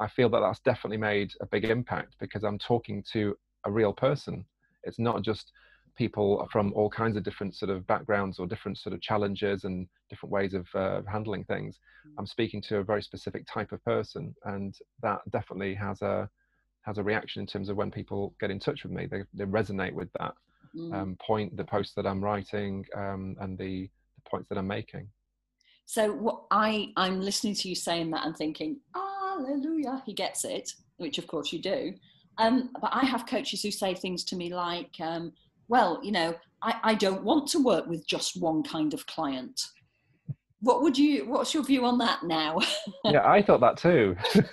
I 0.00 0.08
feel 0.08 0.28
that 0.30 0.40
that's 0.40 0.60
definitely 0.60 0.98
made 0.98 1.32
a 1.40 1.46
big 1.46 1.64
impact 1.64 2.14
because 2.20 2.44
I'm 2.44 2.58
talking 2.58 3.02
to 3.12 3.36
a 3.64 3.70
real 3.70 3.92
person. 3.92 4.44
It's 4.84 4.98
not 4.98 5.22
just 5.22 5.52
people 5.96 6.48
from 6.52 6.72
all 6.74 6.88
kinds 6.88 7.16
of 7.16 7.24
different 7.24 7.56
sort 7.56 7.70
of 7.70 7.86
backgrounds 7.86 8.38
or 8.38 8.46
different 8.46 8.78
sort 8.78 8.94
of 8.94 9.00
challenges 9.00 9.64
and 9.64 9.88
different 10.08 10.32
ways 10.32 10.54
of 10.54 10.66
uh, 10.74 11.02
handling 11.10 11.44
things. 11.44 11.80
Mm. 12.06 12.14
I'm 12.18 12.26
speaking 12.26 12.62
to 12.62 12.78
a 12.78 12.84
very 12.84 13.02
specific 13.02 13.44
type 13.46 13.72
of 13.72 13.84
person, 13.84 14.34
and 14.44 14.76
that 15.02 15.20
definitely 15.30 15.74
has 15.74 16.00
a 16.02 16.28
has 16.82 16.98
a 16.98 17.02
reaction 17.02 17.40
in 17.40 17.46
terms 17.46 17.68
of 17.68 17.76
when 17.76 17.90
people 17.90 18.34
get 18.40 18.50
in 18.50 18.60
touch 18.60 18.84
with 18.84 18.92
me. 18.92 19.06
They 19.06 19.24
they 19.34 19.44
resonate 19.44 19.92
with 19.92 20.08
that 20.20 20.34
mm. 20.74 20.94
um, 20.94 21.16
point, 21.20 21.56
the 21.56 21.64
post 21.64 21.96
that 21.96 22.06
I'm 22.06 22.22
writing, 22.22 22.86
um, 22.96 23.36
and 23.40 23.58
the, 23.58 23.90
the 24.14 24.30
points 24.30 24.48
that 24.48 24.58
I'm 24.58 24.68
making. 24.68 25.08
So 25.84 26.12
what 26.12 26.42
I 26.50 26.92
I'm 26.96 27.20
listening 27.20 27.54
to 27.54 27.68
you 27.68 27.74
saying 27.74 28.10
that 28.10 28.24
and 28.24 28.36
thinking, 28.36 28.78
Hallelujah, 29.38 30.02
he 30.04 30.12
gets 30.12 30.44
it, 30.44 30.72
which 30.96 31.18
of 31.18 31.26
course 31.28 31.52
you 31.52 31.62
do. 31.62 31.94
Um, 32.38 32.70
but 32.80 32.90
I 32.92 33.04
have 33.04 33.26
coaches 33.26 33.62
who 33.62 33.70
say 33.70 33.94
things 33.94 34.24
to 34.24 34.36
me 34.36 34.52
like, 34.52 34.90
um, 35.00 35.32
well, 35.68 36.00
you 36.02 36.12
know, 36.12 36.34
I, 36.62 36.74
I 36.82 36.94
don't 36.94 37.22
want 37.22 37.48
to 37.50 37.62
work 37.62 37.86
with 37.86 38.06
just 38.06 38.40
one 38.40 38.62
kind 38.62 38.94
of 38.94 39.06
client. 39.06 39.60
What 40.60 40.82
would 40.82 40.98
you, 40.98 41.24
what's 41.26 41.54
your 41.54 41.62
view 41.62 41.84
on 41.84 41.98
that 41.98 42.24
now? 42.24 42.58
yeah, 43.04 43.24
I 43.24 43.42
thought 43.42 43.60
that 43.60 43.76
too. 43.76 44.16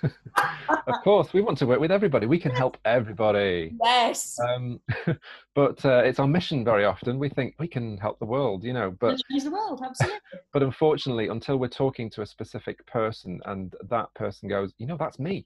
of 0.88 0.96
course, 1.04 1.34
we 1.34 1.42
want 1.42 1.58
to 1.60 1.66
work 1.66 1.80
with 1.80 1.92
everybody. 1.92 2.28
We 2.28 2.40
can 2.40 2.52
help 2.52 2.78
everybody. 2.86 3.74
Yes. 3.84 4.38
Um, 4.40 4.80
but 5.56 5.84
uh, 5.84 6.04
it's 6.06 6.20
our 6.20 6.28
mission 6.28 6.64
very 6.64 6.86
often. 6.86 7.18
We 7.18 7.30
think 7.30 7.56
we 7.58 7.68
can 7.68 7.98
help 7.98 8.20
the 8.20 8.26
world, 8.26 8.64
you 8.64 8.74
know. 8.74 8.92
But 8.92 9.20
change 9.32 9.44
the 9.46 9.52
world, 9.52 9.82
absolutely. 9.84 10.20
but 10.54 10.62
unfortunately, 10.62 11.30
until 11.30 11.58
we're 11.58 11.70
talking 11.70 12.10
to 12.12 12.22
a 12.22 12.26
specific 12.26 12.86
person, 12.86 13.42
and 13.46 13.74
that 13.90 14.14
person 14.14 14.48
goes, 14.48 14.74
you 14.78 14.86
know, 14.86 14.98
that's 14.98 15.18
me 15.18 15.46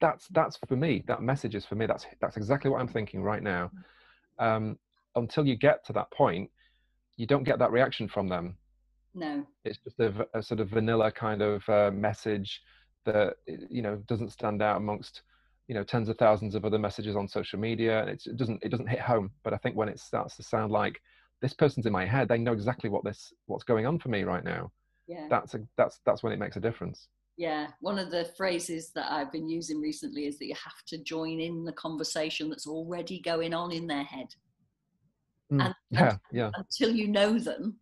that's 0.00 0.28
that's 0.28 0.58
for 0.68 0.76
me 0.76 1.02
that 1.06 1.22
message 1.22 1.54
is 1.54 1.64
for 1.64 1.74
me 1.74 1.86
that's 1.86 2.06
that's 2.20 2.36
exactly 2.36 2.70
what 2.70 2.80
i'm 2.80 2.88
thinking 2.88 3.22
right 3.22 3.42
now 3.42 3.70
um, 4.38 4.78
until 5.16 5.44
you 5.44 5.56
get 5.56 5.84
to 5.84 5.92
that 5.92 6.10
point 6.12 6.48
you 7.16 7.26
don't 7.26 7.44
get 7.44 7.58
that 7.58 7.72
reaction 7.72 8.08
from 8.08 8.28
them 8.28 8.56
no. 9.14 9.46
It's 9.64 9.78
just 9.78 9.98
a, 10.00 10.26
a 10.34 10.42
sort 10.42 10.60
of 10.60 10.68
vanilla 10.68 11.10
kind 11.10 11.42
of 11.42 11.68
uh, 11.68 11.90
message 11.92 12.60
that 13.04 13.36
you 13.46 13.82
know 13.82 13.96
doesn't 14.06 14.32
stand 14.32 14.62
out 14.62 14.76
amongst 14.76 15.22
you 15.66 15.74
know 15.74 15.84
tens 15.84 16.08
of 16.08 16.18
thousands 16.18 16.54
of 16.54 16.64
other 16.64 16.78
messages 16.78 17.16
on 17.16 17.28
social 17.28 17.58
media 17.58 18.00
and 18.00 18.10
it 18.10 18.22
doesn't 18.36 18.62
it 18.62 18.70
doesn't 18.70 18.88
hit 18.88 19.00
home. 19.00 19.30
But 19.44 19.54
i 19.54 19.56
think 19.56 19.76
when 19.76 19.88
it 19.88 19.98
starts 19.98 20.36
to 20.36 20.42
sound 20.42 20.72
like 20.72 21.00
this 21.40 21.54
person's 21.54 21.86
in 21.86 21.92
my 21.92 22.04
head 22.04 22.28
they 22.28 22.38
know 22.38 22.52
exactly 22.52 22.90
what 22.90 23.04
this 23.04 23.32
what's 23.46 23.64
going 23.64 23.86
on 23.86 23.98
for 23.98 24.08
me 24.08 24.24
right 24.24 24.44
now. 24.44 24.70
Yeah. 25.06 25.26
That's 25.30 25.54
a 25.54 25.60
that's 25.76 26.00
that's 26.04 26.22
when 26.22 26.32
it 26.32 26.38
makes 26.38 26.56
a 26.56 26.60
difference. 26.60 27.08
Yeah, 27.36 27.68
one 27.80 28.00
of 28.00 28.10
the 28.10 28.24
phrases 28.36 28.90
that 28.96 29.12
I've 29.12 29.30
been 29.30 29.48
using 29.48 29.80
recently 29.80 30.26
is 30.26 30.40
that 30.40 30.46
you 30.46 30.56
have 30.56 30.82
to 30.88 30.98
join 30.98 31.38
in 31.38 31.64
the 31.64 31.72
conversation 31.72 32.50
that's 32.50 32.66
already 32.66 33.20
going 33.20 33.54
on 33.54 33.70
in 33.70 33.86
their 33.86 34.02
head. 34.02 34.26
Mm, 35.52 35.66
and, 35.66 35.74
yeah, 35.90 36.10
and, 36.10 36.18
yeah. 36.32 36.50
Until 36.56 36.90
you 36.90 37.06
know 37.06 37.38
them 37.38 37.78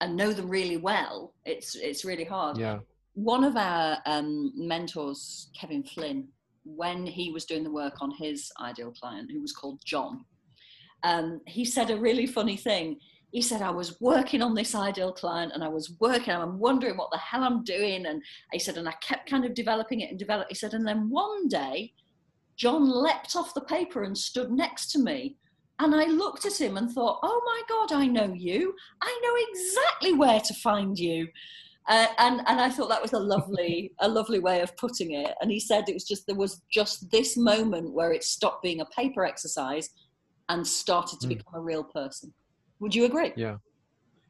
and 0.00 0.16
know 0.16 0.32
them 0.32 0.48
really 0.48 0.76
well, 0.76 1.34
it's 1.44 1.74
it's 1.74 2.04
really 2.04 2.24
hard. 2.24 2.58
Yeah. 2.58 2.78
One 3.14 3.44
of 3.44 3.56
our 3.56 3.98
um, 4.06 4.52
mentors, 4.56 5.50
Kevin 5.58 5.84
Flynn, 5.84 6.28
when 6.64 7.06
he 7.06 7.30
was 7.30 7.44
doing 7.44 7.62
the 7.62 7.70
work 7.70 8.00
on 8.00 8.10
his 8.10 8.50
ideal 8.60 8.92
client, 8.92 9.30
who 9.30 9.40
was 9.40 9.52
called 9.52 9.80
John, 9.84 10.24
um, 11.04 11.40
he 11.46 11.64
said 11.64 11.90
a 11.90 11.96
really 11.96 12.26
funny 12.26 12.56
thing 12.56 12.98
he 13.34 13.42
said 13.42 13.62
I 13.62 13.70
was 13.72 14.00
working 14.00 14.42
on 14.42 14.54
this 14.54 14.76
ideal 14.76 15.12
client 15.12 15.50
and 15.54 15.64
I 15.64 15.68
was 15.68 15.96
working, 15.98 16.32
I'm 16.32 16.60
wondering 16.60 16.96
what 16.96 17.10
the 17.10 17.18
hell 17.18 17.42
I'm 17.42 17.64
doing. 17.64 18.06
And 18.06 18.22
he 18.52 18.60
said, 18.60 18.76
and 18.76 18.88
I 18.88 18.92
kept 19.02 19.28
kind 19.28 19.44
of 19.44 19.54
developing 19.54 20.02
it 20.02 20.10
and 20.10 20.16
developing. 20.16 20.50
He 20.50 20.54
said, 20.54 20.72
and 20.72 20.86
then 20.86 21.10
one 21.10 21.48
day, 21.48 21.92
John 22.56 22.88
leapt 22.88 23.34
off 23.34 23.52
the 23.52 23.62
paper 23.62 24.04
and 24.04 24.16
stood 24.16 24.52
next 24.52 24.92
to 24.92 25.00
me. 25.00 25.36
And 25.80 25.94
I 25.94 26.04
looked 26.04 26.46
at 26.46 26.60
him 26.60 26.76
and 26.76 26.90
thought, 26.90 27.18
oh 27.22 27.42
my 27.44 27.62
God, 27.68 27.92
I 27.92 28.06
know 28.06 28.32
you. 28.32 28.74
I 29.00 29.20
know 29.22 29.34
exactly 29.50 30.12
where 30.12 30.40
to 30.40 30.54
find 30.54 30.98
you. 30.98 31.28
Uh, 31.86 32.06
and 32.18 32.40
and 32.46 32.60
I 32.60 32.70
thought 32.70 32.88
that 32.88 33.02
was 33.02 33.12
a 33.12 33.18
lovely 33.18 33.92
a 34.00 34.08
lovely 34.08 34.38
way 34.38 34.60
of 34.60 34.76
putting 34.76 35.12
it. 35.12 35.34
And 35.40 35.50
he 35.50 35.60
said 35.60 35.88
it 35.88 35.94
was 35.94 36.04
just 36.04 36.26
there 36.26 36.36
was 36.36 36.62
just 36.70 37.10
this 37.10 37.36
moment 37.36 37.92
where 37.92 38.12
it 38.12 38.24
stopped 38.24 38.62
being 38.62 38.80
a 38.80 38.86
paper 38.86 39.24
exercise 39.24 39.90
and 40.48 40.66
started 40.66 41.20
to 41.20 41.26
mm. 41.26 41.30
become 41.30 41.54
a 41.54 41.60
real 41.60 41.84
person. 41.84 42.32
Would 42.80 42.94
you 42.94 43.04
agree? 43.04 43.32
Yeah. 43.36 43.56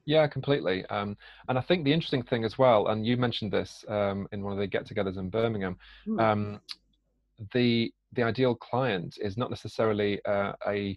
Yeah, 0.06 0.26
completely. 0.26 0.84
Um, 0.86 1.16
and 1.48 1.56
I 1.56 1.62
think 1.62 1.84
the 1.84 1.92
interesting 1.92 2.22
thing 2.22 2.44
as 2.44 2.58
well, 2.58 2.88
and 2.88 3.06
you 3.06 3.16
mentioned 3.16 3.50
this 3.50 3.86
um, 3.88 4.28
in 4.32 4.42
one 4.42 4.52
of 4.52 4.58
the 4.58 4.66
get-togethers 4.66 5.16
in 5.16 5.30
Birmingham, 5.30 5.78
mm. 6.06 6.20
um, 6.20 6.60
the 7.52 7.92
the 8.12 8.22
ideal 8.22 8.54
client 8.54 9.18
is 9.20 9.36
not 9.36 9.50
necessarily 9.50 10.24
uh, 10.24 10.52
a 10.68 10.96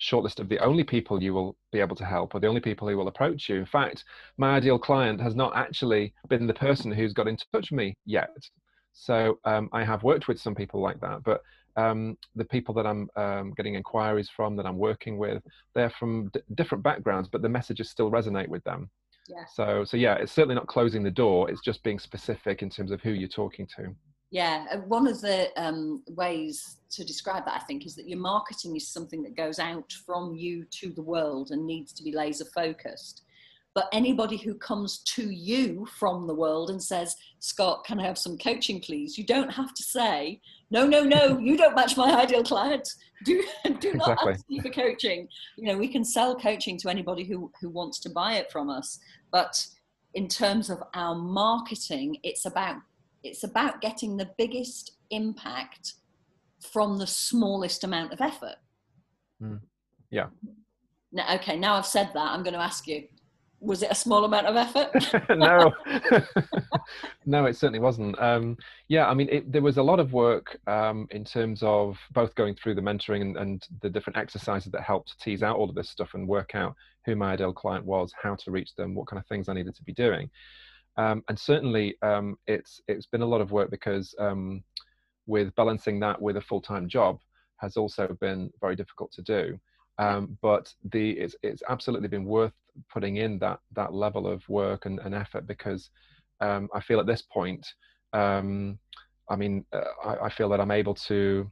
shortlist 0.00 0.40
of 0.40 0.48
the 0.48 0.58
only 0.58 0.84
people 0.84 1.22
you 1.22 1.34
will 1.34 1.56
be 1.72 1.80
able 1.80 1.96
to 1.96 2.04
help 2.04 2.34
or 2.34 2.40
the 2.40 2.46
only 2.46 2.60
people 2.60 2.88
who 2.88 2.96
will 2.96 3.08
approach 3.08 3.48
you. 3.48 3.56
In 3.56 3.66
fact, 3.66 4.04
my 4.36 4.56
ideal 4.56 4.78
client 4.78 5.20
has 5.20 5.34
not 5.34 5.56
actually 5.56 6.14
been 6.28 6.46
the 6.46 6.54
person 6.54 6.92
who's 6.92 7.12
got 7.12 7.28
in 7.28 7.36
touch 7.52 7.70
with 7.70 7.72
me 7.72 7.94
yet. 8.06 8.36
So 8.92 9.38
um, 9.44 9.68
I 9.72 9.84
have 9.84 10.02
worked 10.02 10.28
with 10.28 10.40
some 10.40 10.54
people 10.54 10.80
like 10.80 11.00
that, 11.00 11.22
but 11.22 11.42
um, 11.76 12.18
the 12.34 12.44
people 12.44 12.74
that 12.74 12.86
I'm 12.86 13.08
um, 13.16 13.54
getting 13.56 13.74
inquiries 13.74 14.28
from, 14.28 14.56
that 14.56 14.66
I'm 14.66 14.78
working 14.78 15.18
with, 15.18 15.42
they're 15.74 15.90
from 15.90 16.28
d- 16.32 16.40
different 16.54 16.82
backgrounds, 16.82 17.28
but 17.30 17.40
the 17.40 17.48
messages 17.48 17.90
still 17.90 18.10
resonate 18.10 18.48
with 18.48 18.64
them. 18.64 18.90
Yeah. 19.28 19.44
So, 19.54 19.84
so 19.84 19.96
yeah, 19.96 20.14
it's 20.14 20.32
certainly 20.32 20.56
not 20.56 20.66
closing 20.66 21.04
the 21.04 21.10
door. 21.10 21.50
It's 21.50 21.60
just 21.60 21.82
being 21.84 21.98
specific 21.98 22.62
in 22.62 22.70
terms 22.70 22.90
of 22.90 23.00
who 23.02 23.10
you're 23.10 23.28
talking 23.28 23.68
to. 23.76 23.94
Yeah, 24.30 24.66
uh, 24.72 24.78
one 24.78 25.06
of 25.06 25.20
the 25.20 25.48
um, 25.56 26.02
ways 26.08 26.76
to 26.90 27.04
describe 27.04 27.44
that, 27.46 27.60
I 27.62 27.64
think, 27.64 27.86
is 27.86 27.94
that 27.96 28.08
your 28.08 28.18
marketing 28.18 28.76
is 28.76 28.88
something 28.88 29.22
that 29.22 29.36
goes 29.36 29.58
out 29.58 29.90
from 30.04 30.34
you 30.34 30.64
to 30.80 30.92
the 30.92 31.02
world 31.02 31.50
and 31.50 31.66
needs 31.66 31.92
to 31.94 32.02
be 32.02 32.12
laser 32.12 32.44
focused. 32.54 33.22
But 33.74 33.88
anybody 33.92 34.36
who 34.36 34.54
comes 34.54 34.98
to 35.14 35.30
you 35.30 35.86
from 35.98 36.26
the 36.26 36.34
world 36.34 36.70
and 36.70 36.82
says, 36.82 37.14
Scott, 37.38 37.84
can 37.84 38.00
I 38.00 38.06
have 38.06 38.18
some 38.18 38.36
coaching, 38.36 38.80
please? 38.80 39.16
You 39.16 39.24
don't 39.24 39.50
have 39.50 39.72
to 39.72 39.82
say, 39.82 40.40
no, 40.70 40.86
no, 40.86 41.04
no, 41.04 41.38
you 41.38 41.56
don't 41.56 41.76
match 41.76 41.96
my 41.96 42.12
ideal 42.20 42.42
client. 42.42 42.86
Do, 43.24 43.42
do 43.78 43.94
not 43.94 44.10
exactly. 44.10 44.32
ask 44.32 44.44
me 44.48 44.60
for 44.60 44.70
coaching. 44.70 45.28
You 45.56 45.68
know, 45.68 45.78
we 45.78 45.88
can 45.88 46.04
sell 46.04 46.34
coaching 46.34 46.76
to 46.78 46.88
anybody 46.88 47.24
who, 47.24 47.52
who 47.60 47.68
wants 47.68 48.00
to 48.00 48.10
buy 48.10 48.34
it 48.34 48.50
from 48.50 48.68
us. 48.68 48.98
But 49.30 49.64
in 50.14 50.28
terms 50.28 50.70
of 50.70 50.82
our 50.94 51.14
marketing, 51.14 52.16
it's 52.24 52.46
about 52.46 52.76
it's 53.22 53.44
about 53.44 53.80
getting 53.80 54.16
the 54.16 54.30
biggest 54.38 54.92
impact 55.10 55.94
from 56.72 56.98
the 56.98 57.06
smallest 57.06 57.84
amount 57.84 58.12
of 58.12 58.20
effort. 58.20 58.56
Mm. 59.42 59.60
Yeah. 60.10 60.26
Now, 61.12 61.34
okay, 61.36 61.58
now 61.58 61.74
I've 61.74 61.86
said 61.86 62.10
that, 62.14 62.32
I'm 62.32 62.42
going 62.42 62.54
to 62.54 62.60
ask 62.60 62.86
you 62.86 63.04
was 63.60 63.82
it 63.82 63.90
a 63.90 63.94
small 63.94 64.24
amount 64.24 64.46
of 64.46 64.56
effort? 64.56 64.90
no, 65.36 65.72
no, 67.26 67.46
it 67.46 67.56
certainly 67.56 67.80
wasn't. 67.80 68.20
Um, 68.20 68.56
yeah, 68.88 69.08
I 69.08 69.14
mean, 69.14 69.28
it, 69.30 69.50
there 69.50 69.62
was 69.62 69.78
a 69.78 69.82
lot 69.82 69.98
of 69.98 70.12
work 70.12 70.58
um, 70.66 71.08
in 71.10 71.24
terms 71.24 71.62
of 71.62 71.98
both 72.12 72.34
going 72.34 72.54
through 72.54 72.76
the 72.76 72.80
mentoring 72.80 73.20
and, 73.20 73.36
and, 73.36 73.66
the 73.82 73.90
different 73.90 74.16
exercises 74.16 74.70
that 74.72 74.82
helped 74.82 75.20
tease 75.20 75.42
out 75.42 75.56
all 75.56 75.68
of 75.68 75.74
this 75.74 75.90
stuff 75.90 76.10
and 76.14 76.28
work 76.28 76.54
out 76.54 76.74
who 77.04 77.16
my 77.16 77.32
ideal 77.32 77.52
client 77.52 77.84
was, 77.84 78.12
how 78.20 78.36
to 78.36 78.50
reach 78.50 78.74
them, 78.76 78.94
what 78.94 79.08
kind 79.08 79.20
of 79.20 79.26
things 79.26 79.48
I 79.48 79.54
needed 79.54 79.74
to 79.74 79.82
be 79.82 79.92
doing. 79.92 80.30
Um, 80.98 81.22
and 81.28 81.38
certainly, 81.38 81.96
um, 82.02 82.36
it's 82.46 82.80
it's 82.88 83.06
been 83.06 83.22
a 83.22 83.26
lot 83.26 83.40
of 83.40 83.52
work 83.52 83.70
because 83.70 84.14
um, 84.18 84.62
with 85.26 85.54
balancing 85.54 86.00
that 86.00 86.20
with 86.20 86.36
a 86.36 86.40
full 86.40 86.60
time 86.60 86.88
job 86.88 87.20
has 87.58 87.76
also 87.76 88.16
been 88.20 88.50
very 88.60 88.76
difficult 88.76 89.12
to 89.12 89.22
do. 89.22 89.58
Um, 89.98 90.36
but 90.42 90.72
the 90.92 91.12
it's 91.12 91.36
it's 91.42 91.62
absolutely 91.68 92.08
been 92.08 92.24
worth 92.24 92.52
putting 92.92 93.16
in 93.16 93.38
that 93.38 93.60
that 93.74 93.94
level 93.94 94.26
of 94.26 94.48
work 94.48 94.86
and, 94.86 94.98
and 95.00 95.14
effort 95.14 95.46
because 95.46 95.90
um, 96.40 96.68
I 96.74 96.80
feel 96.80 97.00
at 97.00 97.06
this 97.06 97.22
point, 97.22 97.66
um, 98.12 98.78
I 99.28 99.36
mean, 99.36 99.64
uh, 99.72 99.80
I, 100.04 100.26
I, 100.26 100.28
feel 100.30 100.48
that 100.50 100.60
I'm 100.60 100.70
able 100.70 100.94
to 100.94 101.50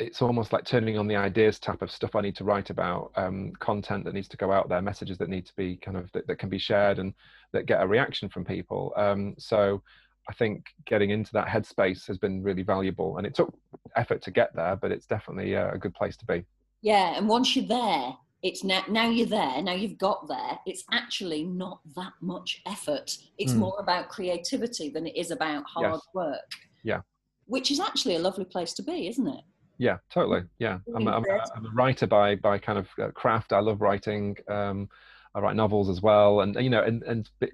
it's 0.00 0.22
almost 0.22 0.52
like 0.52 0.64
turning 0.64 0.98
on 0.98 1.06
the 1.06 1.16
ideas 1.16 1.58
tap 1.58 1.82
of 1.82 1.90
stuff 1.90 2.16
I 2.16 2.22
need 2.22 2.34
to 2.36 2.44
write 2.44 2.70
about, 2.70 3.12
um, 3.16 3.52
content 3.58 4.04
that 4.06 4.14
needs 4.14 4.28
to 4.28 4.36
go 4.36 4.50
out 4.50 4.68
there, 4.68 4.80
messages 4.80 5.18
that 5.18 5.28
need 5.28 5.46
to 5.46 5.54
be 5.56 5.76
kind 5.76 5.96
of 5.96 6.10
that, 6.12 6.26
that 6.26 6.38
can 6.38 6.48
be 6.48 6.58
shared 6.58 6.98
and 6.98 7.12
that 7.52 7.66
get 7.66 7.82
a 7.82 7.86
reaction 7.86 8.28
from 8.28 8.44
people. 8.44 8.94
Um, 8.96 9.34
so 9.38 9.82
I 10.28 10.32
think 10.32 10.64
getting 10.86 11.10
into 11.10 11.32
that 11.34 11.48
headspace 11.48 12.06
has 12.06 12.16
been 12.16 12.42
really 12.42 12.62
valuable, 12.62 13.18
and 13.18 13.26
it 13.26 13.34
took 13.34 13.52
effort 13.94 14.22
to 14.22 14.30
get 14.30 14.54
there, 14.56 14.76
but 14.76 14.90
it's 14.90 15.06
definitely 15.06 15.54
a 15.54 15.76
good 15.78 15.94
place 15.94 16.16
to 16.18 16.26
be. 16.26 16.44
Yeah, 16.82 17.16
and 17.16 17.28
once 17.28 17.54
you're 17.54 17.66
there, 17.66 18.14
it's 18.42 18.64
now 18.64 18.82
now 18.88 19.08
you're 19.08 19.26
there 19.26 19.60
now 19.60 19.74
you've 19.74 19.98
got 19.98 20.26
there 20.26 20.58
it's 20.64 20.84
actually 20.92 21.44
not 21.44 21.80
that 21.94 22.12
much 22.22 22.62
effort 22.66 23.18
it's 23.36 23.52
mm. 23.52 23.56
more 23.58 23.76
about 23.78 24.08
creativity 24.08 24.88
than 24.88 25.06
it 25.06 25.14
is 25.14 25.30
about 25.30 25.62
hard 25.64 25.92
yes. 25.92 26.00
work 26.14 26.50
yeah 26.82 27.00
which 27.46 27.70
is 27.70 27.80
actually 27.80 28.16
a 28.16 28.18
lovely 28.18 28.46
place 28.46 28.72
to 28.72 28.82
be 28.82 29.08
isn't 29.08 29.28
it 29.28 29.42
yeah 29.80 29.96
totally 30.10 30.42
yeah 30.58 30.78
I'm, 30.94 31.08
I'm, 31.08 31.24
I'm 31.56 31.66
a 31.66 31.70
writer 31.72 32.06
by 32.06 32.36
by 32.36 32.58
kind 32.58 32.78
of 32.78 32.88
uh, 33.02 33.10
craft 33.10 33.52
i 33.52 33.60
love 33.60 33.80
writing 33.80 34.36
um, 34.48 34.88
i 35.34 35.40
write 35.40 35.56
novels 35.56 35.88
as 35.88 36.02
well 36.02 36.42
and 36.42 36.54
you 36.56 36.70
know 36.70 36.82
and, 36.82 37.02
and 37.04 37.30
uh, 37.42 37.46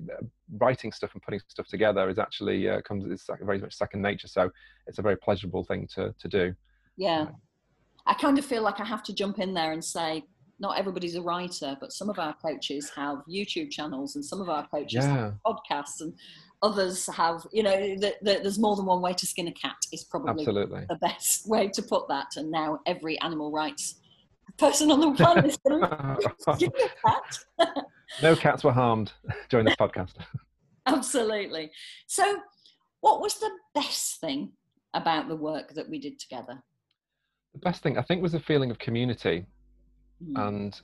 writing 0.58 0.92
stuff 0.92 1.14
and 1.14 1.22
putting 1.22 1.40
stuff 1.48 1.68
together 1.68 2.08
is 2.10 2.18
actually 2.18 2.68
uh, 2.68 2.80
comes 2.82 3.10
it's 3.10 3.28
very 3.42 3.58
much 3.58 3.74
second 3.74 4.02
nature 4.02 4.28
so 4.28 4.50
it's 4.86 4.98
a 4.98 5.02
very 5.02 5.16
pleasurable 5.16 5.64
thing 5.64 5.86
to 5.94 6.14
to 6.18 6.28
do. 6.28 6.54
Yeah. 6.96 7.22
Uh, 7.22 7.32
I 8.06 8.14
kind 8.14 8.38
of 8.38 8.44
feel 8.44 8.62
like 8.62 8.80
I 8.80 8.84
have 8.84 9.02
to 9.04 9.14
jump 9.14 9.40
in 9.40 9.52
there 9.52 9.72
and 9.72 9.84
say, 9.84 10.24
not 10.60 10.78
everybody's 10.78 11.16
a 11.16 11.22
writer, 11.22 11.76
but 11.80 11.92
some 11.92 12.08
of 12.08 12.18
our 12.18 12.34
coaches 12.34 12.90
have 12.94 13.18
YouTube 13.28 13.70
channels 13.70 14.14
and 14.14 14.24
some 14.24 14.40
of 14.40 14.48
our 14.48 14.66
coaches 14.68 15.04
yeah. 15.04 15.16
have 15.16 15.34
podcasts 15.44 16.00
and 16.00 16.14
others 16.62 17.06
have, 17.14 17.46
you 17.52 17.62
know, 17.62 17.76
the, 17.76 18.14
the, 18.22 18.40
there's 18.42 18.58
more 18.58 18.76
than 18.76 18.86
one 18.86 19.00
way 19.00 19.12
to 19.12 19.26
skin 19.26 19.48
a 19.48 19.52
cat 19.52 19.76
is 19.92 20.04
probably 20.04 20.42
Absolutely. 20.42 20.86
the 20.88 20.96
best 20.96 21.48
way 21.48 21.68
to 21.68 21.82
put 21.82 22.08
that. 22.08 22.28
And 22.36 22.50
now 22.50 22.80
every 22.86 23.20
animal 23.20 23.50
rights 23.50 23.96
person 24.58 24.90
on 24.90 25.00
the 25.00 25.12
planet 25.12 25.44
is 25.46 25.56
going 25.58 25.80
to 25.82 26.54
skin 26.54 26.72
a 26.76 27.08
cat. 27.08 27.84
no 28.22 28.36
cats 28.36 28.64
were 28.64 28.72
harmed 28.72 29.12
during 29.48 29.66
this 29.66 29.76
podcast. 29.76 30.14
Absolutely. 30.86 31.70
So 32.06 32.40
what 33.00 33.20
was 33.20 33.34
the 33.34 33.50
best 33.74 34.20
thing 34.20 34.52
about 34.94 35.28
the 35.28 35.36
work 35.36 35.74
that 35.74 35.88
we 35.88 35.98
did 35.98 36.18
together? 36.18 36.62
The 37.52 37.60
best 37.60 37.82
thing, 37.82 37.98
I 37.98 38.02
think, 38.02 38.22
was 38.22 38.32
the 38.32 38.40
feeling 38.40 38.70
of 38.70 38.78
community 38.78 39.46
Mm. 40.22 40.48
And 40.48 40.80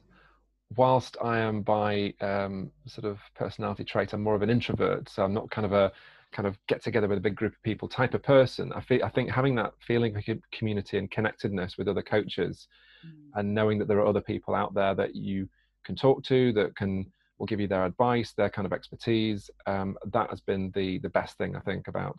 whilst 0.77 1.17
I 1.23 1.39
am 1.39 1.63
by 1.63 2.15
um, 2.21 2.71
sort 2.87 3.05
of 3.05 3.19
personality 3.35 3.85
trait, 3.85 4.13
I'm 4.13 4.23
more 4.23 4.35
of 4.35 4.43
an 4.43 4.51
introvert. 4.51 5.09
So 5.09 5.25
I'm 5.25 5.35
not 5.35 5.51
kind 5.51 5.65
of 5.65 5.73
a 5.73 5.93
kind 6.33 6.47
of 6.47 6.59
get 6.67 6.83
together 6.83 7.09
with 7.09 7.19
a 7.19 7.21
big 7.21 7.37
group 7.37 7.53
of 7.53 7.63
people 7.63 7.89
type 7.89 8.15
of 8.15 8.23
person. 8.23 8.73
I, 8.73 8.81
feel, 8.81 9.05
I 9.05 9.11
think 9.11 9.31
having 9.31 9.55
that 9.57 9.75
feeling 9.87 10.17
of 10.17 10.25
community 10.51 10.97
and 10.97 11.11
connectedness 11.11 11.77
with 11.77 11.89
other 11.89 12.03
coaches 12.03 12.69
mm. 13.07 13.11
and 13.35 13.55
knowing 13.55 13.79
that 13.79 13.89
there 13.89 13.99
are 13.99 14.07
other 14.07 14.23
people 14.23 14.55
out 14.55 14.73
there 14.73 14.95
that 14.95 15.15
you 15.15 15.49
can 15.85 15.95
talk 15.95 16.25
to 16.25 16.53
that 16.55 16.75
can 16.75 17.07
will 17.39 17.47
give 17.47 17.61
you 17.61 17.67
their 17.67 17.85
advice, 17.85 18.33
their 18.33 18.49
kind 18.49 18.67
of 18.67 18.73
expertise. 18.73 19.51
Um, 19.67 19.97
that 20.13 20.31
has 20.31 20.41
been 20.41 20.71
the 20.75 20.99
the 20.99 21.09
best 21.09 21.37
thing 21.39 21.57
I 21.57 21.61
think 21.61 21.89
about 21.89 22.17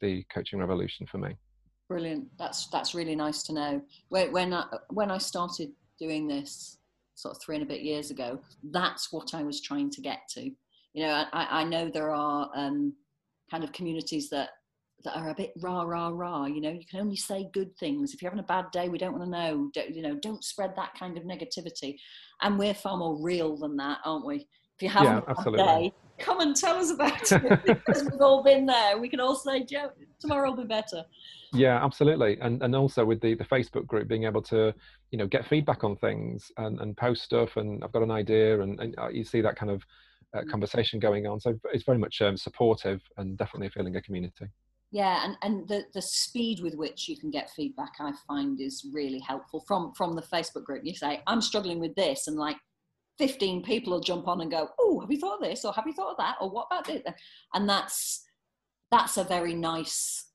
the 0.00 0.24
coaching 0.32 0.58
revolution 0.58 1.06
for 1.06 1.18
me. 1.18 1.36
Brilliant. 1.88 2.26
That's 2.38 2.66
that's 2.68 2.94
really 2.94 3.14
nice 3.14 3.42
to 3.44 3.52
know. 3.52 3.82
When 4.08 4.32
when 4.32 4.52
I, 4.52 4.64
when 4.90 5.10
I 5.10 5.18
started 5.18 5.70
doing 5.98 6.26
this 6.26 6.77
sort 7.18 7.34
of 7.34 7.42
three 7.42 7.56
and 7.56 7.64
a 7.64 7.68
bit 7.68 7.80
years 7.80 8.10
ago, 8.10 8.38
that's 8.70 9.12
what 9.12 9.34
I 9.34 9.42
was 9.42 9.60
trying 9.60 9.90
to 9.90 10.00
get 10.00 10.20
to. 10.34 10.42
You 10.94 11.06
know, 11.06 11.24
I, 11.32 11.60
I 11.60 11.64
know 11.64 11.90
there 11.90 12.12
are 12.12 12.48
um, 12.54 12.94
kind 13.50 13.64
of 13.64 13.72
communities 13.72 14.30
that 14.30 14.50
that 15.04 15.16
are 15.16 15.30
a 15.30 15.34
bit 15.34 15.52
rah 15.60 15.82
rah 15.82 16.10
rah. 16.12 16.46
You 16.46 16.60
know, 16.60 16.70
you 16.70 16.84
can 16.90 17.00
only 17.00 17.16
say 17.16 17.50
good 17.52 17.76
things. 17.78 18.14
If 18.14 18.22
you're 18.22 18.30
having 18.30 18.42
a 18.42 18.46
bad 18.46 18.66
day, 18.72 18.88
we 18.88 18.98
don't 18.98 19.12
want 19.12 19.24
to 19.24 19.30
know. 19.30 19.70
Don't, 19.74 19.94
you 19.94 20.02
know, 20.02 20.16
don't 20.16 20.42
spread 20.42 20.74
that 20.76 20.94
kind 20.98 21.16
of 21.16 21.24
negativity. 21.24 21.96
And 22.42 22.58
we're 22.58 22.74
far 22.74 22.96
more 22.96 23.20
real 23.22 23.56
than 23.56 23.76
that, 23.76 23.98
aren't 24.04 24.26
we? 24.26 24.36
If 24.36 24.82
you 24.82 24.88
have 24.88 25.04
yeah, 25.04 25.20
a 25.26 25.34
bad 25.34 25.54
day, 25.54 25.92
come 26.18 26.40
and 26.40 26.54
tell 26.54 26.76
us 26.76 26.90
about 26.90 27.32
it 27.32 27.64
because 27.64 28.04
we've 28.04 28.20
all 28.20 28.42
been 28.42 28.66
there. 28.66 28.98
We 28.98 29.08
can 29.08 29.20
all 29.20 29.34
say, 29.34 29.64
Joe, 29.64 29.90
tomorrow 30.20 30.50
will 30.50 30.62
be 30.62 30.68
better. 30.68 31.04
Yeah, 31.52 31.82
absolutely. 31.82 32.38
And 32.40 32.62
and 32.62 32.74
also 32.76 33.04
with 33.04 33.20
the 33.20 33.34
the 33.34 33.44
Facebook 33.44 33.86
group, 33.86 34.08
being 34.08 34.24
able 34.24 34.42
to 34.42 34.74
you 35.10 35.18
know 35.18 35.26
get 35.26 35.46
feedback 35.46 35.84
on 35.84 35.96
things 35.96 36.50
and, 36.56 36.80
and 36.80 36.96
post 36.96 37.22
stuff 37.22 37.56
and 37.56 37.82
i've 37.82 37.92
got 37.92 38.02
an 38.02 38.10
idea 38.10 38.60
and, 38.60 38.78
and 38.80 38.94
uh, 38.98 39.08
you 39.08 39.24
see 39.24 39.40
that 39.40 39.56
kind 39.56 39.70
of 39.70 39.82
uh, 40.34 40.40
mm. 40.40 40.50
conversation 40.50 40.98
going 40.98 41.26
on 41.26 41.40
so 41.40 41.58
it's 41.72 41.84
very 41.84 41.98
much 41.98 42.20
um, 42.20 42.36
supportive 42.36 43.00
and 43.16 43.38
definitely 43.38 43.68
feeling 43.68 43.96
a 43.96 44.02
community 44.02 44.46
yeah 44.90 45.24
and, 45.24 45.36
and 45.42 45.68
the, 45.68 45.84
the 45.94 46.02
speed 46.02 46.60
with 46.62 46.74
which 46.74 47.08
you 47.08 47.16
can 47.16 47.30
get 47.30 47.50
feedback 47.50 47.92
i 48.00 48.12
find 48.26 48.60
is 48.60 48.86
really 48.92 49.20
helpful 49.20 49.64
from 49.66 49.92
from 49.94 50.14
the 50.14 50.22
facebook 50.22 50.64
group 50.64 50.82
you 50.84 50.94
say 50.94 51.22
i'm 51.26 51.40
struggling 51.40 51.80
with 51.80 51.94
this 51.94 52.26
and 52.26 52.36
like 52.36 52.56
15 53.18 53.62
people 53.62 53.92
will 53.92 54.00
jump 54.00 54.28
on 54.28 54.40
and 54.40 54.50
go 54.50 54.68
oh 54.78 55.00
have 55.00 55.10
you 55.10 55.18
thought 55.18 55.42
of 55.42 55.42
this 55.42 55.64
or 55.64 55.72
have 55.72 55.86
you 55.86 55.92
thought 55.92 56.12
of 56.12 56.16
that 56.18 56.36
or 56.40 56.50
what 56.50 56.66
about 56.70 56.86
this 56.86 57.02
and 57.54 57.68
that's 57.68 58.24
that's 58.90 59.16
a 59.16 59.24
very 59.24 59.54
nice 59.54 60.26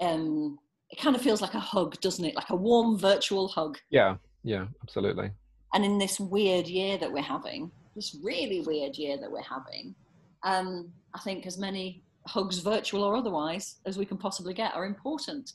um 0.00 0.58
it 0.90 0.98
kind 0.98 1.14
of 1.14 1.22
feels 1.22 1.40
like 1.40 1.54
a 1.54 1.60
hug, 1.60 2.00
doesn't 2.00 2.24
it? 2.24 2.34
Like 2.34 2.50
a 2.50 2.56
warm 2.56 2.98
virtual 2.98 3.48
hug. 3.48 3.78
Yeah, 3.90 4.16
yeah, 4.42 4.66
absolutely. 4.82 5.30
And 5.72 5.84
in 5.84 5.98
this 5.98 6.18
weird 6.18 6.66
year 6.66 6.98
that 6.98 7.10
we're 7.10 7.22
having, 7.22 7.70
this 7.94 8.16
really 8.22 8.60
weird 8.62 8.96
year 8.96 9.16
that 9.18 9.30
we're 9.30 9.42
having, 9.42 9.94
um, 10.42 10.90
I 11.14 11.20
think 11.20 11.46
as 11.46 11.58
many 11.58 12.02
hugs, 12.26 12.58
virtual 12.58 13.04
or 13.04 13.16
otherwise, 13.16 13.76
as 13.86 13.96
we 13.96 14.04
can 14.04 14.18
possibly 14.18 14.52
get 14.52 14.74
are 14.74 14.84
important. 14.84 15.52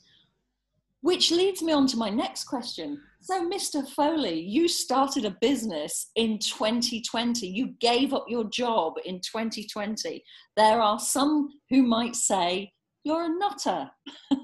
Which 1.02 1.30
leads 1.30 1.62
me 1.62 1.72
on 1.72 1.86
to 1.88 1.96
my 1.96 2.10
next 2.10 2.44
question. 2.44 3.00
So, 3.20 3.48
Mr. 3.48 3.86
Foley, 3.88 4.40
you 4.40 4.66
started 4.68 5.24
a 5.24 5.36
business 5.40 6.10
in 6.16 6.38
2020. 6.38 7.46
You 7.46 7.74
gave 7.80 8.12
up 8.12 8.24
your 8.28 8.44
job 8.44 8.94
in 9.04 9.20
2020. 9.20 10.22
There 10.56 10.80
are 10.80 10.98
some 10.98 11.48
who 11.70 11.82
might 11.82 12.16
say 12.16 12.72
you're 13.04 13.24
a 13.24 13.38
nutter. 13.38 13.90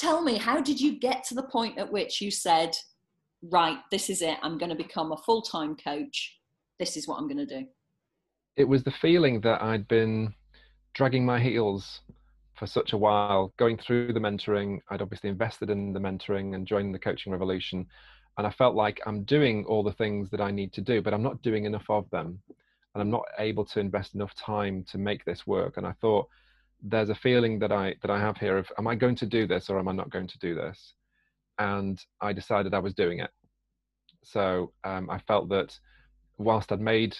tell 0.00 0.22
me, 0.22 0.38
how 0.38 0.60
did 0.60 0.80
you 0.80 0.98
get 0.98 1.24
to 1.24 1.34
the 1.34 1.42
point 1.42 1.78
at 1.78 1.92
which 1.92 2.22
you 2.22 2.30
said, 2.30 2.74
right, 3.42 3.78
this 3.90 4.08
is 4.08 4.22
it, 4.22 4.38
I'm 4.42 4.56
going 4.56 4.70
to 4.70 4.76
become 4.76 5.12
a 5.12 5.16
full 5.18 5.42
time 5.42 5.76
coach, 5.76 6.38
this 6.78 6.96
is 6.96 7.06
what 7.06 7.18
I'm 7.18 7.28
going 7.28 7.46
to 7.46 7.60
do? 7.60 7.66
It 8.56 8.64
was 8.64 8.82
the 8.82 8.90
feeling 8.90 9.42
that 9.42 9.62
I'd 9.62 9.86
been 9.88 10.34
dragging 10.94 11.24
my 11.24 11.38
heels 11.38 12.00
for 12.60 12.66
such 12.66 12.92
a 12.92 12.98
while, 12.98 13.54
going 13.56 13.78
through 13.78 14.12
the 14.12 14.20
mentoring. 14.20 14.80
I'd 14.90 15.00
obviously 15.00 15.30
invested 15.30 15.70
in 15.70 15.94
the 15.94 15.98
mentoring 15.98 16.54
and 16.54 16.66
joining 16.66 16.92
the 16.92 16.98
coaching 16.98 17.32
revolution. 17.32 17.86
And 18.36 18.46
I 18.46 18.50
felt 18.50 18.74
like 18.76 19.00
I'm 19.06 19.24
doing 19.24 19.64
all 19.64 19.82
the 19.82 19.94
things 19.94 20.28
that 20.30 20.42
I 20.42 20.50
need 20.50 20.72
to 20.74 20.82
do, 20.82 21.00
but 21.00 21.14
I'm 21.14 21.22
not 21.22 21.40
doing 21.40 21.64
enough 21.64 21.86
of 21.88 22.08
them. 22.10 22.38
And 22.94 23.00
I'm 23.00 23.10
not 23.10 23.24
able 23.38 23.64
to 23.64 23.80
invest 23.80 24.14
enough 24.14 24.34
time 24.34 24.84
to 24.90 24.98
make 24.98 25.24
this 25.24 25.46
work. 25.46 25.78
And 25.78 25.86
I 25.86 25.92
thought, 26.02 26.28
there's 26.82 27.08
a 27.08 27.14
feeling 27.14 27.58
that 27.58 27.72
I 27.72 27.94
that 28.02 28.10
I 28.10 28.18
have 28.18 28.36
here 28.38 28.56
of 28.56 28.66
am 28.78 28.86
I 28.86 28.94
going 28.94 29.16
to 29.16 29.26
do 29.26 29.46
this 29.46 29.68
or 29.68 29.78
am 29.78 29.88
I 29.88 29.92
not 29.92 30.10
going 30.10 30.26
to 30.28 30.38
do 30.38 30.54
this? 30.54 30.94
And 31.58 32.02
I 32.20 32.32
decided 32.32 32.72
I 32.72 32.78
was 32.78 32.94
doing 32.94 33.20
it. 33.20 33.30
So 34.22 34.72
um, 34.84 35.08
I 35.10 35.18
felt 35.18 35.48
that 35.50 35.78
whilst 36.38 36.72
I'd 36.72 36.80
made 36.80 37.16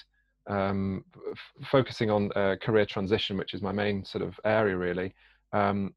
um, 0.46 1.04
f- 1.30 1.66
focusing 1.70 2.10
on 2.10 2.30
uh, 2.36 2.56
career 2.60 2.86
transition, 2.86 3.36
which 3.36 3.54
is 3.54 3.62
my 3.62 3.72
main 3.72 4.04
sort 4.04 4.24
of 4.24 4.38
area 4.44 4.76
really, 4.76 5.14
um, 5.52 5.94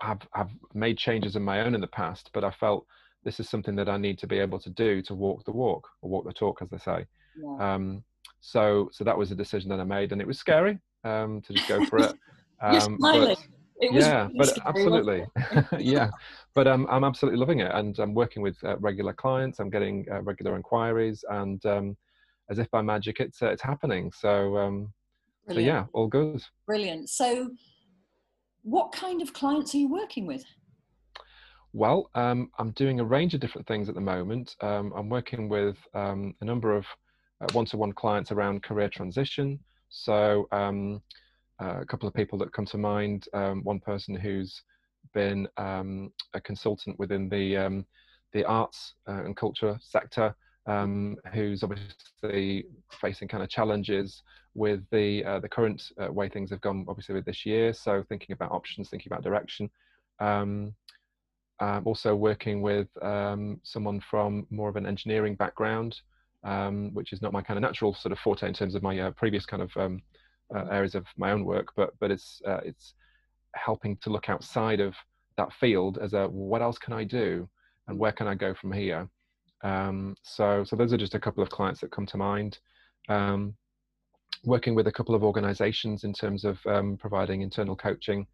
I've, 0.00 0.20
I've 0.34 0.50
made 0.74 0.98
changes 0.98 1.36
in 1.36 1.42
my 1.42 1.60
own 1.60 1.74
in 1.74 1.80
the 1.80 1.88
past, 1.88 2.30
but 2.32 2.44
I 2.44 2.50
felt 2.50 2.86
this 3.24 3.40
is 3.40 3.48
something 3.48 3.74
that 3.76 3.88
I 3.88 3.96
need 3.96 4.18
to 4.18 4.26
be 4.26 4.38
able 4.38 4.58
to 4.60 4.70
do 4.70 5.02
to 5.02 5.14
walk 5.14 5.44
the 5.44 5.52
walk 5.52 5.88
or 6.02 6.10
walk 6.10 6.24
the 6.24 6.32
talk, 6.32 6.62
as 6.62 6.70
they 6.70 6.78
say. 6.78 7.04
Yeah. 7.36 7.74
Um, 7.74 8.04
so, 8.40 8.88
so 8.92 9.04
that 9.04 9.18
was 9.18 9.32
a 9.32 9.34
decision 9.34 9.68
that 9.70 9.80
I 9.80 9.84
made, 9.84 10.12
and 10.12 10.20
it 10.20 10.26
was 10.26 10.38
scary 10.38 10.78
um, 11.04 11.40
to 11.42 11.52
just 11.52 11.68
go 11.68 11.84
for 11.86 11.98
it. 11.98 12.14
Um, 12.60 12.98
but, 13.00 13.38
yeah, 13.80 14.24
really 14.24 14.34
but 14.36 14.58
absolutely, 14.66 15.24
yeah. 15.78 16.10
But 16.56 16.66
um, 16.66 16.88
I'm 16.90 17.04
absolutely 17.04 17.38
loving 17.38 17.60
it, 17.60 17.70
and 17.72 17.96
I'm 18.00 18.14
working 18.14 18.42
with 18.42 18.56
uh, 18.64 18.76
regular 18.78 19.12
clients. 19.12 19.60
I'm 19.60 19.70
getting 19.70 20.04
uh, 20.10 20.22
regular 20.22 20.56
inquiries, 20.56 21.24
and 21.30 21.64
um, 21.66 21.96
as 22.50 22.58
if 22.58 22.68
by 22.72 22.82
magic, 22.82 23.20
it's 23.20 23.42
uh, 23.42 23.50
it's 23.50 23.62
happening. 23.62 24.10
So, 24.10 24.56
um, 24.56 24.92
so 25.48 25.60
yeah, 25.60 25.84
all 25.92 26.08
good. 26.08 26.42
Brilliant. 26.66 27.10
So, 27.10 27.50
what 28.70 28.92
kind 28.92 29.22
of 29.22 29.32
clients 29.32 29.74
are 29.74 29.78
you 29.78 29.88
working 29.88 30.26
with? 30.26 30.44
Well, 31.72 32.10
um, 32.14 32.50
I'm 32.58 32.70
doing 32.72 33.00
a 33.00 33.04
range 33.04 33.34
of 33.34 33.40
different 33.40 33.66
things 33.66 33.88
at 33.88 33.94
the 33.94 34.00
moment. 34.00 34.56
Um, 34.60 34.92
I'm 34.96 35.08
working 35.08 35.48
with 35.48 35.76
um, 35.94 36.34
a 36.40 36.44
number 36.44 36.74
of 36.74 36.86
uh, 37.40 37.46
one-to-one 37.52 37.92
clients 37.92 38.32
around 38.32 38.62
career 38.62 38.88
transition. 38.88 39.58
So 39.88 40.48
um, 40.50 41.02
uh, 41.60 41.80
a 41.80 41.86
couple 41.86 42.08
of 42.08 42.14
people 42.14 42.38
that 42.38 42.52
come 42.52 42.66
to 42.66 42.78
mind. 42.78 43.26
Um, 43.32 43.62
one 43.64 43.80
person 43.80 44.14
who's 44.14 44.62
been 45.14 45.48
um, 45.56 46.12
a 46.34 46.40
consultant 46.40 46.98
within 46.98 47.28
the 47.28 47.84
the 48.32 48.44
arts 48.44 48.94
uh, 49.08 49.24
and 49.24 49.36
culture 49.36 49.78
sector, 49.80 50.34
um, 50.68 51.16
who's 51.32 51.62
obviously 51.62 52.66
facing 53.00 53.26
kind 53.26 53.42
of 53.42 53.48
challenges 53.48 54.22
with 54.54 54.82
the 54.90 55.24
uh, 55.24 55.40
the 55.40 55.48
current 55.48 55.82
uh, 56.00 56.12
way 56.12 56.28
things 56.28 56.50
have 56.50 56.60
gone, 56.60 56.84
obviously 56.88 57.14
with 57.14 57.24
this 57.24 57.44
year. 57.46 57.72
So 57.72 58.04
thinking 58.08 58.32
about 58.32 58.52
options, 58.52 58.90
thinking 58.90 59.10
about 59.10 59.24
direction. 59.24 59.70
Um, 60.20 60.74
um, 61.60 61.82
also 61.86 62.14
working 62.14 62.62
with 62.62 62.86
um, 63.02 63.60
someone 63.64 64.00
from 64.00 64.46
more 64.50 64.68
of 64.68 64.76
an 64.76 64.86
engineering 64.86 65.34
background, 65.34 66.00
um, 66.44 66.94
which 66.94 67.12
is 67.12 67.20
not 67.20 67.32
my 67.32 67.42
kind 67.42 67.58
of 67.58 67.62
natural 67.62 67.94
sort 67.94 68.12
of 68.12 68.18
forte 68.20 68.46
in 68.46 68.54
terms 68.54 68.76
of 68.76 68.82
my 68.82 68.96
uh, 68.98 69.10
previous 69.12 69.44
kind 69.44 69.62
of 69.62 69.76
um, 69.76 70.00
uh, 70.54 70.66
areas 70.70 70.94
of 70.94 71.04
my 71.16 71.32
own 71.32 71.44
work, 71.44 71.68
but 71.76 71.90
but 71.98 72.10
it's 72.10 72.40
uh, 72.46 72.60
it's 72.64 72.94
helping 73.54 73.96
to 73.96 74.10
look 74.10 74.28
outside 74.28 74.80
of 74.80 74.94
that 75.36 75.52
field 75.52 75.98
as 75.98 76.12
a 76.12 76.28
what 76.28 76.62
else 76.62 76.78
can 76.78 76.92
I 76.92 77.04
do 77.04 77.48
and 77.88 77.98
where 77.98 78.12
can 78.12 78.28
I 78.28 78.34
go 78.34 78.54
from 78.54 78.72
here. 78.72 79.08
Um, 79.62 80.16
so 80.22 80.64
so 80.64 80.76
those 80.76 80.92
are 80.92 80.98
just 80.98 81.14
a 81.14 81.20
couple 81.20 81.42
of 81.42 81.50
clients 81.50 81.80
that 81.80 81.90
come 81.90 82.06
to 82.06 82.16
mind. 82.16 82.58
Um, 83.08 83.54
working 84.44 84.74
with 84.74 84.86
a 84.86 84.92
couple 84.92 85.14
of 85.14 85.24
organisations 85.24 86.04
in 86.04 86.12
terms 86.12 86.44
of 86.44 86.58
providing 86.98 87.42
internal 87.42 87.74
coaching 87.74 88.26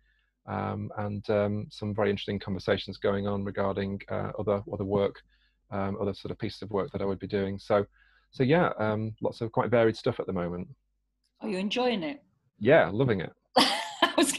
um, 0.47 0.91
and 0.99 1.29
um, 1.31 1.67
some 1.71 1.95
very 1.95 2.11
interesting 2.11 2.39
conversations 2.39 2.99
going 2.99 3.27
on 3.27 3.45
regarding 3.45 4.01
uh, 4.11 4.33
other 4.39 4.63
other 4.73 4.85
work, 4.85 5.23
um, 5.71 5.97
other 6.01 6.15
sort 6.15 6.31
of 6.31 6.39
pieces 6.39 6.63
of 6.63 6.71
work 6.71 6.91
that 6.93 7.01
I 7.01 7.05
would 7.05 7.19
be 7.19 7.27
doing. 7.27 7.59
So, 7.59 7.87
so 8.31 8.43
yeah, 8.43 8.71
um, 8.79 9.15
lots 9.23 9.41
of 9.41 9.53
quite 9.53 9.71
varied 9.71 9.97
stuff 9.97 10.21
at 10.21 10.27
the 10.27 10.33
moment. 10.33 10.69
Are 11.41 11.49
you 11.49 11.59
enjoying 11.59 12.03
it? 12.03 12.23
Yeah, 12.59 12.91
loving 12.93 13.21
it. 13.21 13.33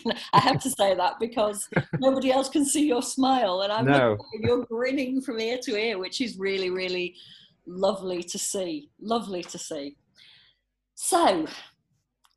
I 0.05 0.09
was 0.09 0.13
gonna, 0.13 0.19
I 0.33 0.39
have 0.39 0.61
to 0.61 0.69
say 0.69 0.95
that 0.95 1.19
because 1.19 1.67
nobody 1.99 2.31
else 2.31 2.49
can 2.49 2.65
see 2.65 2.85
your 2.87 3.01
smile, 3.01 3.61
and 3.61 3.71
I'm 3.71 3.85
no. 3.85 4.17
you're 4.41 4.65
grinning 4.65 5.21
from 5.21 5.39
ear 5.39 5.57
to 5.63 5.75
ear, 5.75 5.97
which 5.97 6.21
is 6.21 6.37
really, 6.37 6.69
really 6.69 7.15
lovely 7.65 8.23
to 8.23 8.37
see. 8.37 8.89
Lovely 8.99 9.43
to 9.43 9.57
see. 9.57 9.97
So, 10.95 11.45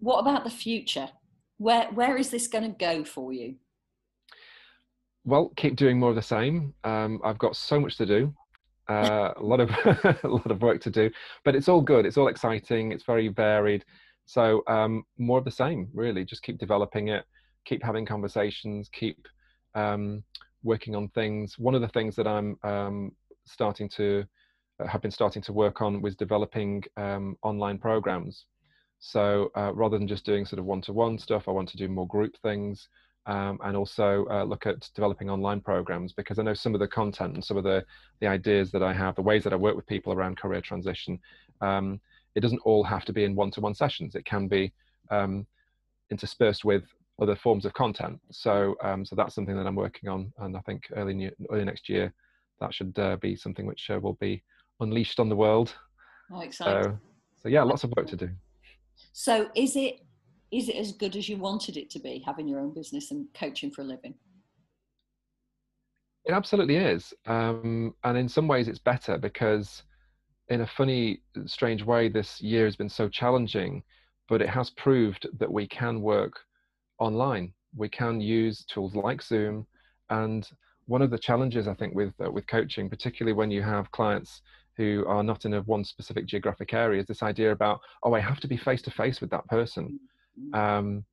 what 0.01 0.19
about 0.19 0.45
the 0.45 0.51
future? 0.51 1.09
where 1.59 1.89
where 1.93 2.17
is 2.17 2.31
this 2.31 2.47
going 2.47 2.65
to 2.65 2.79
go 2.79 3.05
for 3.05 3.33
you 3.33 3.55
well 5.25 5.53
keep 5.57 5.77
doing 5.77 5.99
more 5.99 6.11
of 6.11 6.17
the 6.17 6.23
same 6.23 6.73
um, 6.85 7.21
i've 7.25 7.39
got 7.39 7.55
so 7.55 7.79
much 7.79 7.97
to 7.97 8.07
do 8.07 8.35
uh, 8.89 9.35
a 9.37 9.43
lot 9.43 9.61
of 9.61 9.69
a 10.25 10.29
lot 10.29 10.51
of 10.51 10.63
work 10.63 10.81
to 10.81 10.91
do 10.91 11.11
but 11.45 11.55
it's 11.55 11.69
all 11.69 11.83
good 11.83 12.07
it's 12.07 12.17
all 12.17 12.29
exciting 12.29 12.91
it's 12.91 13.05
very 13.05 13.29
varied 13.29 13.85
so 14.25 14.63
um, 14.67 15.05
more 15.19 15.39
of 15.39 15.45
the 15.45 15.51
same 15.51 15.89
really 15.93 16.25
just 16.25 16.43
keep 16.43 16.59
developing 16.59 17.09
it 17.09 17.25
keep 17.65 17.83
having 17.83 18.07
conversations 18.07 18.89
keep 18.93 19.27
um, 19.75 20.23
working 20.63 20.95
on 20.95 21.09
things 21.09 21.59
one 21.59 21.75
of 21.75 21.81
the 21.81 21.89
things 21.89 22.17
that 22.17 22.27
i'm 22.27 22.57
um, 22.63 23.13
starting 23.47 23.89
to 23.89 24.25
uh, 24.81 24.87
have 24.87 25.03
been 25.03 25.11
starting 25.11 25.43
to 25.43 25.53
work 25.53 25.81
on 25.83 26.03
was 26.03 26.17
developing 26.17 26.83
um, 26.97 27.37
online 27.43 27.79
programs 27.79 28.47
so 29.01 29.51
uh, 29.57 29.73
rather 29.75 29.99
than 29.99 30.09
just 30.09 30.25
doing 30.25 30.45
sort 30.45 30.59
of 30.59 30.65
one-to-one 30.65 31.19
stuff, 31.19 31.49
I 31.49 31.53
want 31.53 31.69
to 31.71 31.77
do 31.77 31.89
more 31.89 32.07
group 32.07 32.37
things 32.43 32.89
um, 33.27 33.59
and 33.63 33.77
also 33.77 34.27
uh, 34.31 34.45
look 34.45 34.67
at 34.67 34.89
developing 34.95 35.31
online 35.31 35.61
programs 35.61 36.13
because 36.13 36.39
I 36.39 36.43
know 36.43 36.55
some 36.55 36.75
of 36.75 36.81
the 36.81 36.89
content 36.89 37.35
and 37.35 37.45
some 37.45 37.57
of 37.57 37.65
the, 37.65 37.85
the 38.21 38.27
ideas 38.27 38.73
that 38.73 38.83
I 38.83 38.93
have, 38.93 39.15
the 39.15 39.23
ways 39.23 39.45
that 39.45 39.53
I 39.53 39.57
work 39.57 39.77
with 39.77 39.87
people 39.87 40.13
around 40.13 40.39
career 40.39 40.61
transition, 40.61 41.19
um, 41.61 42.01
it 42.35 42.41
doesn't 42.41 42.61
all 42.65 42.83
have 42.85 43.05
to 43.05 43.13
be 43.13 43.25
in 43.25 43.35
one-to-one 43.35 43.75
sessions. 43.75 44.15
It 44.15 44.25
can 44.25 44.49
be 44.49 44.73
um, 45.11 45.47
interspersed 46.11 46.65
with 46.65 46.85
other 47.21 47.37
forms 47.37 47.65
of 47.65 47.73
content. 47.75 48.21
So, 48.31 48.77
um, 48.83 49.05
so 49.05 49.17
that's 49.17 49.35
something 49.35 49.57
that 49.57 49.67
I'm 49.67 49.75
working 49.75 50.09
on, 50.09 50.33
and 50.39 50.57
I 50.57 50.61
think 50.61 50.85
early 50.95 51.15
new, 51.15 51.31
early 51.51 51.65
next 51.65 51.89
year 51.89 52.13
that 52.61 52.75
should 52.75 52.99
uh, 52.99 53.17
be 53.17 53.37
something 53.37 53.67
which 53.67 53.91
uh, 53.91 53.99
will 54.01 54.15
be 54.15 54.43
unleashed 54.81 55.21
on 55.21 55.29
the 55.29 55.37
world. 55.37 55.75
Oh, 56.33 56.41
exciting! 56.41 56.83
So, 56.83 56.99
so 57.43 57.49
yeah, 57.49 57.63
lots 57.63 57.85
of 57.85 57.93
work 57.97 58.07
to 58.09 58.17
do. 58.17 58.31
So 59.13 59.49
is 59.55 59.77
it 59.77 60.01
is 60.51 60.69
it 60.69 60.77
as 60.77 60.93
good 60.93 61.17
as 61.17 61.29
you 61.29 61.37
wanted 61.37 61.77
it 61.77 61.91
to 61.91 61.99
be, 61.99 62.23
having 62.25 62.49
your 62.49 62.61
own 62.61 62.73
business 62.73 63.11
and 63.11 63.27
coaching 63.35 63.71
for 63.71 63.83
a 63.83 63.85
living? 63.85 64.15
It 66.25 66.33
absolutely 66.33 66.77
is, 66.77 67.15
um, 67.27 67.95
and 68.05 68.19
in 68.19 68.29
some 68.29 68.49
ways 68.49 68.69
it's 68.69 68.79
better 68.79 69.19
because, 69.19 69.83
in 70.49 70.61
a 70.61 70.67
funny, 70.67 71.23
strange 71.47 71.83
way, 71.83 72.09
this 72.09 72.41
year 72.41 72.65
has 72.65 72.77
been 72.77 72.89
so 72.89 73.09
challenging, 73.09 73.83
but 74.29 74.43
it 74.43 74.49
has 74.49 74.71
proved 74.71 75.27
that 75.39 75.51
we 75.51 75.67
can 75.67 76.03
work 76.03 76.41
online. 76.99 77.53
We 77.77 77.89
can 77.89 78.21
use 78.21 78.65
tools 78.65 78.95
like 78.95 79.23
Zoom, 79.23 79.67
and 80.11 80.49
one 80.87 81.03
of 81.03 81.11
the 81.11 81.19
challenges 81.19 81.69
I 81.69 81.75
think 81.75 81.95
with 81.95 82.15
uh, 82.25 82.31
with 82.31 82.47
coaching, 82.47 82.89
particularly 82.89 83.35
when 83.35 83.51
you 83.51 83.63
have 83.63 83.91
clients 83.91 84.43
who 84.79 85.05
are 85.09 85.25
not 85.25 85.45
in 85.45 85.55
a 85.55 85.61
one 85.63 85.85
specific 85.85 86.25
geographic 86.25 86.73
area 86.73 87.01
is 87.01 87.07
this 87.07 87.23
idea 87.23 87.53
about 87.53 87.81
oh 88.05 88.15
i 88.15 88.21
have 88.21 88.41
to 88.41 88.49
be 88.49 88.57
face 88.57 88.81
to 88.81 88.91
face 88.91 89.21
with 89.21 89.29
that 89.29 89.47
person 89.49 89.99
mm-hmm. 90.41 90.55
um, 90.59 91.05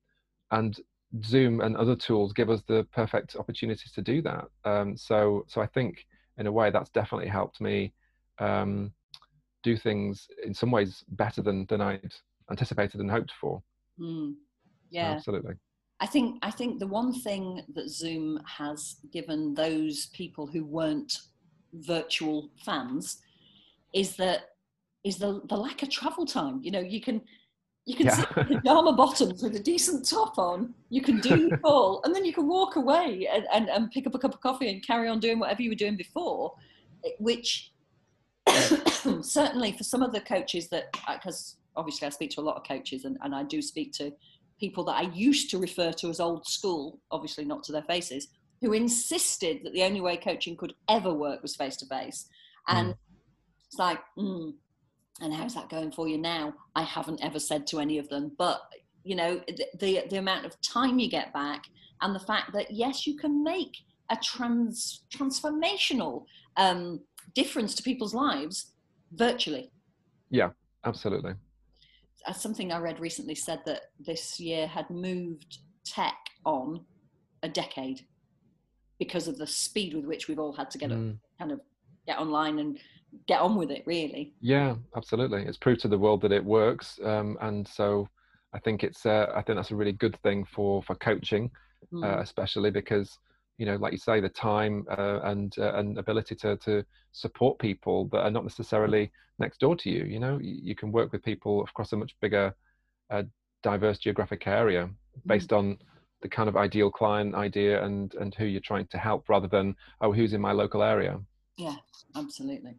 and 0.52 0.80
zoom 1.22 1.60
and 1.60 1.76
other 1.76 1.96
tools 1.96 2.32
give 2.32 2.48
us 2.48 2.62
the 2.68 2.86
perfect 2.92 3.36
opportunities 3.36 3.92
to 3.92 4.00
do 4.00 4.22
that 4.22 4.46
um, 4.64 4.96
so 4.96 5.44
so 5.48 5.60
i 5.60 5.66
think 5.66 6.06
in 6.38 6.46
a 6.46 6.52
way 6.52 6.70
that's 6.70 6.90
definitely 6.90 7.28
helped 7.28 7.60
me 7.60 7.92
um, 8.38 8.92
do 9.62 9.76
things 9.76 10.28
in 10.44 10.54
some 10.54 10.70
ways 10.70 11.04
better 11.08 11.42
than 11.42 11.66
than 11.66 11.80
i'd 11.80 12.12
anticipated 12.50 13.00
and 13.00 13.10
hoped 13.10 13.32
for 13.40 13.62
mm. 14.00 14.32
yeah 14.90 15.10
absolutely 15.10 15.54
I 16.00 16.06
think 16.06 16.38
I 16.42 16.50
think 16.50 16.78
the 16.78 16.86
one 16.86 17.12
thing 17.12 17.62
that 17.74 17.88
Zoom 17.88 18.40
has 18.46 18.96
given 19.12 19.54
those 19.54 20.06
people 20.06 20.46
who 20.46 20.64
weren't 20.64 21.18
virtual 21.72 22.50
fans 22.64 23.22
is 23.94 24.16
that 24.16 24.50
is 25.04 25.16
the 25.18 25.40
the 25.48 25.56
lack 25.56 25.82
of 25.82 25.90
travel 25.90 26.26
time. 26.26 26.60
You 26.62 26.70
know, 26.70 26.80
you 26.80 27.00
can 27.00 27.22
you 27.86 27.94
can 27.94 28.06
yeah. 28.06 28.16
sit 28.16 28.36
in 28.36 28.46
pajama 28.46 28.92
bottoms 28.92 29.42
with 29.42 29.54
a 29.56 29.60
decent 29.60 30.08
top 30.08 30.38
on. 30.38 30.74
You 30.90 31.00
can 31.00 31.20
do 31.20 31.48
the 31.48 31.56
call, 31.64 32.02
and 32.04 32.14
then 32.14 32.24
you 32.24 32.32
can 32.32 32.48
walk 32.48 32.76
away 32.76 33.28
and, 33.32 33.46
and, 33.54 33.70
and 33.70 33.90
pick 33.90 34.06
up 34.06 34.14
a 34.14 34.18
cup 34.18 34.34
of 34.34 34.40
coffee 34.40 34.70
and 34.70 34.84
carry 34.84 35.08
on 35.08 35.20
doing 35.20 35.38
whatever 35.38 35.62
you 35.62 35.70
were 35.70 35.76
doing 35.76 35.96
before. 35.96 36.52
Eh, 37.04 37.10
which 37.20 37.72
certainly 39.22 39.72
for 39.72 39.84
some 39.84 40.02
of 40.02 40.12
the 40.12 40.20
coaches 40.20 40.68
that, 40.68 40.84
uh, 41.06 41.14
because 41.14 41.56
obviously 41.76 42.06
I 42.06 42.10
speak 42.10 42.30
to 42.32 42.40
a 42.40 42.42
lot 42.42 42.56
of 42.56 42.64
coaches 42.64 43.04
and, 43.04 43.18
and 43.22 43.34
I 43.34 43.42
do 43.44 43.60
speak 43.60 43.92
to 43.94 44.12
people 44.58 44.84
that 44.84 44.96
I 44.96 45.02
used 45.12 45.50
to 45.50 45.58
refer 45.58 45.92
to 45.92 46.08
as 46.08 46.20
old 46.20 46.46
school, 46.46 47.00
obviously 47.10 47.44
not 47.44 47.62
to 47.64 47.72
their 47.72 47.82
faces, 47.82 48.28
who 48.60 48.72
insisted 48.72 49.60
that 49.62 49.72
the 49.72 49.82
only 49.82 50.00
way 50.00 50.16
coaching 50.16 50.56
could 50.56 50.74
ever 50.88 51.12
work 51.12 51.42
was 51.42 51.56
face 51.56 51.76
to 51.76 51.86
face. 51.86 52.28
And 52.68 52.94
mm. 52.94 52.98
It's 53.66 53.78
like, 53.78 54.00
mm, 54.18 54.54
and 55.20 55.34
how's 55.34 55.54
that 55.54 55.68
going 55.68 55.92
for 55.92 56.08
you 56.08 56.18
now? 56.18 56.54
I 56.74 56.82
haven't 56.82 57.22
ever 57.22 57.38
said 57.38 57.66
to 57.68 57.80
any 57.80 57.98
of 57.98 58.08
them, 58.08 58.32
but 58.38 58.60
you 59.04 59.14
know, 59.14 59.40
the, 59.46 59.66
the, 59.78 60.04
the 60.10 60.16
amount 60.16 60.46
of 60.46 60.60
time 60.62 60.98
you 60.98 61.08
get 61.08 61.32
back 61.32 61.64
and 62.02 62.14
the 62.14 62.20
fact 62.20 62.52
that 62.52 62.70
yes, 62.70 63.06
you 63.06 63.16
can 63.16 63.42
make 63.42 63.76
a 64.10 64.16
trans 64.16 65.02
transformational 65.14 66.24
um, 66.56 67.00
difference 67.34 67.74
to 67.74 67.82
people's 67.82 68.14
lives 68.14 68.72
virtually. 69.12 69.70
Yeah, 70.30 70.50
absolutely. 70.84 71.34
As 72.26 72.40
something 72.40 72.72
I 72.72 72.78
read 72.78 72.98
recently 72.98 73.34
said 73.34 73.60
that 73.66 73.82
this 74.00 74.40
year 74.40 74.66
had 74.66 74.88
moved 74.90 75.58
tech 75.84 76.16
on 76.44 76.84
a 77.42 77.48
decade 77.48 78.00
because 78.98 79.28
of 79.28 79.38
the 79.38 79.46
speed 79.46 79.94
with 79.94 80.04
which 80.04 80.28
we've 80.28 80.38
all 80.38 80.52
had 80.52 80.70
to 80.70 80.78
get 80.78 80.90
mm. 80.90 81.16
kind 81.38 81.52
of 81.52 81.60
get 82.06 82.18
online 82.18 82.58
and 82.58 82.78
get 83.26 83.40
on 83.40 83.56
with 83.56 83.70
it 83.70 83.82
really 83.86 84.34
yeah 84.40 84.74
absolutely 84.96 85.42
it's 85.42 85.56
proved 85.56 85.80
to 85.80 85.88
the 85.88 85.98
world 85.98 86.20
that 86.20 86.32
it 86.32 86.44
works 86.44 86.98
um, 87.04 87.36
and 87.40 87.66
so 87.66 88.08
i 88.52 88.58
think 88.58 88.82
it's 88.82 89.06
uh, 89.06 89.26
i 89.34 89.42
think 89.42 89.56
that's 89.56 89.70
a 89.70 89.76
really 89.76 89.92
good 89.92 90.18
thing 90.22 90.44
for 90.44 90.82
for 90.82 90.94
coaching 90.96 91.50
mm. 91.92 92.04
uh, 92.04 92.20
especially 92.20 92.70
because 92.70 93.18
you 93.58 93.66
know 93.66 93.76
like 93.76 93.92
you 93.92 93.98
say 93.98 94.20
the 94.20 94.28
time 94.28 94.84
uh, 94.98 95.20
and 95.24 95.54
uh, 95.58 95.74
and 95.74 95.98
ability 95.98 96.34
to 96.34 96.56
to 96.58 96.84
support 97.12 97.58
people 97.58 98.08
that 98.12 98.20
are 98.20 98.30
not 98.30 98.44
necessarily 98.44 99.10
next 99.38 99.60
door 99.60 99.76
to 99.76 99.90
you 99.90 100.04
you 100.04 100.18
know 100.18 100.38
you, 100.40 100.74
can 100.74 100.92
work 100.92 101.12
with 101.12 101.22
people 101.22 101.62
across 101.62 101.92
a 101.92 101.96
much 101.96 102.14
bigger 102.20 102.54
uh, 103.10 103.22
diverse 103.62 103.98
geographic 103.98 104.46
area 104.46 104.86
mm. 104.86 104.92
based 105.26 105.50
mm. 105.50 105.58
on 105.58 105.78
the 106.22 106.28
kind 106.28 106.48
of 106.48 106.56
ideal 106.56 106.90
client 106.90 107.34
idea 107.34 107.82
and 107.84 108.14
and 108.14 108.34
who 108.34 108.44
you're 108.44 108.60
trying 108.60 108.86
to 108.86 108.98
help 108.98 109.28
rather 109.28 109.48
than 109.48 109.74
oh 110.00 110.12
who's 110.12 110.32
in 110.32 110.40
my 110.40 110.52
local 110.52 110.82
area 110.82 111.18
yeah 111.56 111.76
absolutely 112.16 112.74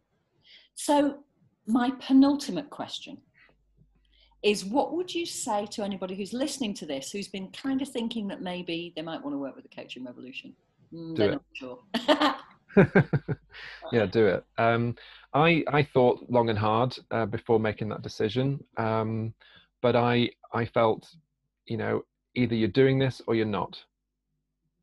so, 0.77 1.23
my 1.65 1.91
penultimate 1.99 2.69
question 2.69 3.17
is 4.43 4.63
what 4.63 4.93
would 4.93 5.13
you 5.13 5.25
say 5.25 5.65
to 5.71 5.83
anybody 5.83 6.15
who's 6.15 6.31
listening 6.31 6.75
to 6.75 6.85
this 6.85 7.11
who's 7.11 7.27
been 7.27 7.49
kind 7.51 7.81
of 7.81 7.89
thinking 7.89 8.27
that 8.27 8.41
maybe 8.43 8.93
they 8.95 9.01
might 9.01 9.21
want 9.21 9.33
to 9.33 9.39
work 9.39 9.55
with 9.55 9.67
the 9.67 9.75
coaching 9.75 10.05
revolution? 10.05 10.53
Mm, 10.93 11.15
do 11.15 11.23
it. 11.23 11.41
sure. 11.53 11.79
yeah, 13.91 14.05
do 14.05 14.27
it. 14.27 14.45
Um, 14.57 14.95
I 15.33 15.63
I 15.67 15.83
thought 15.83 16.25
long 16.29 16.49
and 16.49 16.57
hard 16.57 16.97
uh, 17.11 17.25
before 17.25 17.59
making 17.59 17.89
that 17.89 18.01
decision, 18.01 18.63
um, 18.77 19.33
but 19.81 19.95
I 19.95 20.29
I 20.53 20.65
felt, 20.65 21.07
you 21.65 21.77
know, 21.77 22.03
either 22.35 22.55
you're 22.55 22.69
doing 22.69 22.99
this 22.99 23.21
or 23.27 23.35
you're 23.35 23.45
not. 23.45 23.77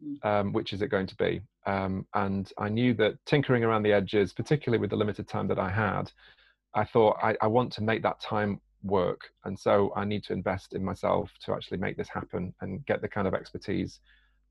Mm. 0.04 0.24
Um, 0.24 0.52
which 0.52 0.72
is 0.72 0.82
it 0.82 0.88
going 0.88 1.06
to 1.06 1.16
be? 1.16 1.40
Um, 1.66 2.04
and 2.14 2.52
I 2.58 2.68
knew 2.68 2.94
that 2.94 3.14
tinkering 3.26 3.62
around 3.64 3.84
the 3.84 3.92
edges, 3.92 4.32
particularly 4.32 4.80
with 4.80 4.90
the 4.90 4.96
limited 4.96 5.28
time 5.28 5.46
that 5.48 5.58
I 5.58 5.70
had, 5.70 6.10
I 6.74 6.84
thought 6.84 7.16
I, 7.22 7.36
I, 7.40 7.46
want 7.46 7.72
to 7.74 7.82
make 7.82 8.02
that 8.02 8.20
time 8.20 8.60
work. 8.82 9.20
And 9.44 9.58
so 9.58 9.92
I 9.96 10.04
need 10.04 10.24
to 10.24 10.32
invest 10.32 10.74
in 10.74 10.84
myself 10.84 11.30
to 11.44 11.54
actually 11.54 11.78
make 11.78 11.96
this 11.96 12.08
happen 12.08 12.52
and 12.60 12.84
get 12.86 13.00
the 13.00 13.08
kind 13.08 13.26
of 13.26 13.34
expertise 13.34 14.00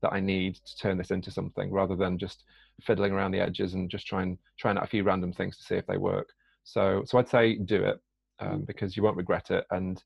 that 0.02 0.12
I 0.12 0.20
need 0.20 0.56
to 0.56 0.76
turn 0.76 0.98
this 0.98 1.10
into 1.10 1.30
something 1.30 1.70
rather 1.70 1.96
than 1.96 2.18
just 2.18 2.44
fiddling 2.82 3.12
around 3.12 3.32
the 3.32 3.40
edges 3.40 3.74
and 3.74 3.90
just 3.90 4.06
trying 4.06 4.38
trying 4.58 4.76
out 4.76 4.84
a 4.84 4.88
few 4.88 5.02
random 5.02 5.32
things 5.32 5.56
to 5.56 5.62
see 5.62 5.76
if 5.76 5.86
they 5.86 5.96
work. 5.96 6.28
So 6.64 7.02
so 7.06 7.18
I'd 7.18 7.28
say 7.28 7.56
do 7.56 7.82
it 7.84 8.00
um, 8.40 8.62
mm. 8.62 8.66
because 8.66 8.96
you 8.96 9.02
won't 9.02 9.16
regret 9.16 9.50
it. 9.50 9.64
And 9.70 10.02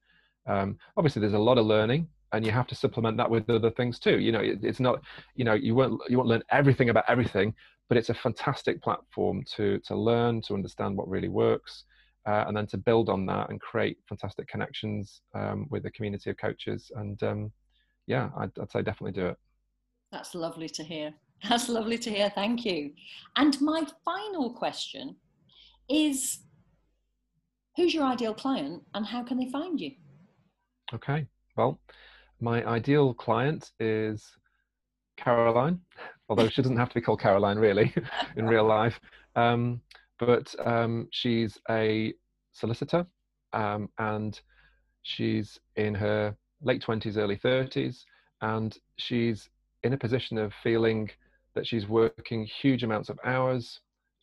um, 0.46 0.79
obviously 0.96 1.20
there's 1.20 1.33
a 1.35 1.38
lot 1.38 1.59
of 1.59 1.66
learning 1.66 2.09
and 2.33 2.44
you 2.44 2.53
have 2.53 2.66
to 2.66 2.74
supplement 2.74 3.16
that 3.16 3.31
with 3.31 3.48
other 3.48 3.70
things 3.70 3.98
too. 3.98 4.18
You 4.18 4.33
know, 4.33 4.40
it, 4.40 4.59
it's 4.62 4.81
not 4.81 5.03
you 5.35 5.44
know 5.44 5.55
you 5.55 5.74
won't 5.74 6.01
you 6.09 6.18
won't 6.18 6.29
learn 6.29 6.42
everything 6.51 6.90
about 6.90 7.05
everything, 7.09 7.55
but 7.88 7.96
it's 7.98 8.11
a 8.11 8.14
fantastic 8.14 8.83
platform 8.83 9.44
to 9.57 9.79
to 9.81 9.96
learn 9.96 10.42
to 10.42 10.55
understand 10.55 10.96
what 10.96 11.09
really 11.09 11.29
works. 11.29 11.85
Uh, 12.27 12.44
and 12.46 12.55
then 12.55 12.66
to 12.66 12.77
build 12.77 13.09
on 13.09 13.24
that 13.24 13.48
and 13.48 13.59
create 13.59 13.96
fantastic 14.07 14.46
connections 14.48 15.22
um, 15.35 15.66
with 15.70 15.83
the 15.83 15.90
community 15.92 16.29
of 16.29 16.37
coaches 16.37 16.92
and 16.96 17.22
um, 17.22 17.51
yeah 18.07 18.29
I'd, 18.37 18.51
I'd 18.61 18.70
say 18.70 18.83
definitely 18.83 19.12
do 19.12 19.29
it 19.29 19.38
that's 20.11 20.35
lovely 20.35 20.68
to 20.71 20.83
hear. 20.83 21.14
That's 21.49 21.68
lovely 21.68 21.99
to 21.99 22.11
hear. 22.11 22.31
Thank 22.31 22.64
you. 22.64 22.90
And 23.37 23.61
my 23.61 23.87
final 24.05 24.53
question 24.53 25.14
is 25.88 26.40
who's 27.77 27.94
your 27.94 28.05
ideal 28.05 28.35
client 28.35 28.83
and 28.94 29.07
how 29.07 29.23
can 29.23 29.38
they 29.38 29.49
find 29.49 29.81
you? 29.81 29.92
Okay. 30.92 31.27
Well, 31.57 31.79
my 32.40 32.66
ideal 32.66 33.14
client 33.14 33.71
is 33.79 34.27
Caroline, 35.16 35.81
although 36.29 36.49
she 36.49 36.61
doesn't 36.61 36.77
have 36.77 36.88
to 36.88 36.94
be 36.94 37.01
called 37.01 37.21
Caroline 37.21 37.59
really 37.59 37.94
in 38.37 38.47
real 38.47 38.64
life. 38.64 38.99
Um, 39.37 39.81
but 40.18 40.53
um, 40.64 41.07
she's 41.12 41.57
a 41.71 42.12
solicitor 42.53 43.07
um, 43.53 43.88
and 43.99 44.40
she's 45.03 45.61
in 45.77 45.94
her 45.94 46.35
late 46.62 46.83
20s, 46.83 47.16
early 47.16 47.37
30s, 47.37 48.05
and 48.40 48.77
she's 48.97 49.49
in 49.83 49.93
a 49.93 49.99
position 49.99 50.38
of 50.38 50.53
feeling 50.62 51.11
that 51.55 51.67
she's 51.67 51.88
working 51.88 52.45
huge 52.45 52.83
amounts 52.83 53.09
of 53.09 53.19
hours, 53.25 53.81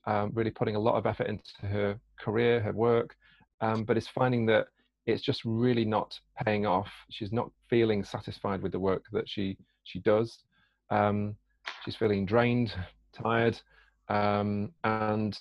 um, 0.08 0.32
really 0.34 0.52
putting 0.52 0.76
a 0.76 0.80
lot 0.80 0.96
of 0.96 1.06
effort 1.06 1.28
into 1.28 1.52
her 1.64 2.00
career, 2.20 2.62
her 2.62 2.72
work, 2.72 3.16
um, 3.62 3.84
but 3.84 3.98
is 3.98 4.08
finding 4.08 4.46
that 4.46 4.68
it's 5.06 5.22
just 5.22 5.42
really 5.46 5.86
not 5.86 6.20
paying 6.44 6.66
off. 6.66 6.92
She's 7.10 7.32
not 7.32 7.52
feeling 7.70 8.04
satisfied 8.04 8.62
with 8.62 8.72
the 8.72 8.80
work 8.80 9.04
that 9.12 9.30
she 9.30 9.58
she 9.84 10.00
does. 10.00 10.40
Um, 10.90 11.36
she's 11.84 11.96
feeling 11.96 12.26
drained, 12.26 12.74
tired, 13.14 13.60
um, 14.10 14.72
and 14.84 15.38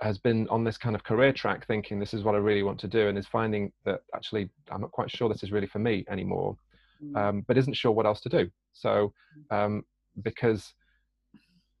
has 0.00 0.18
been 0.18 0.48
on 0.48 0.64
this 0.64 0.76
kind 0.76 0.96
of 0.96 1.04
career 1.04 1.32
track 1.32 1.66
thinking 1.66 1.98
this 1.98 2.12
is 2.12 2.24
what 2.24 2.34
I 2.34 2.38
really 2.38 2.62
want 2.64 2.80
to 2.80 2.88
do 2.88 3.08
and 3.08 3.16
is 3.16 3.26
finding 3.26 3.72
that 3.84 4.00
actually 4.14 4.48
I'm 4.70 4.80
not 4.80 4.90
quite 4.90 5.10
sure 5.10 5.28
this 5.28 5.44
is 5.44 5.52
really 5.52 5.68
for 5.68 5.78
me 5.78 6.04
anymore 6.10 6.56
mm. 7.02 7.16
um, 7.16 7.44
but 7.46 7.56
isn't 7.56 7.76
sure 7.76 7.92
what 7.92 8.06
else 8.06 8.20
to 8.22 8.28
do 8.28 8.50
so 8.72 9.12
mm. 9.50 9.56
um, 9.56 9.84
because 10.22 10.74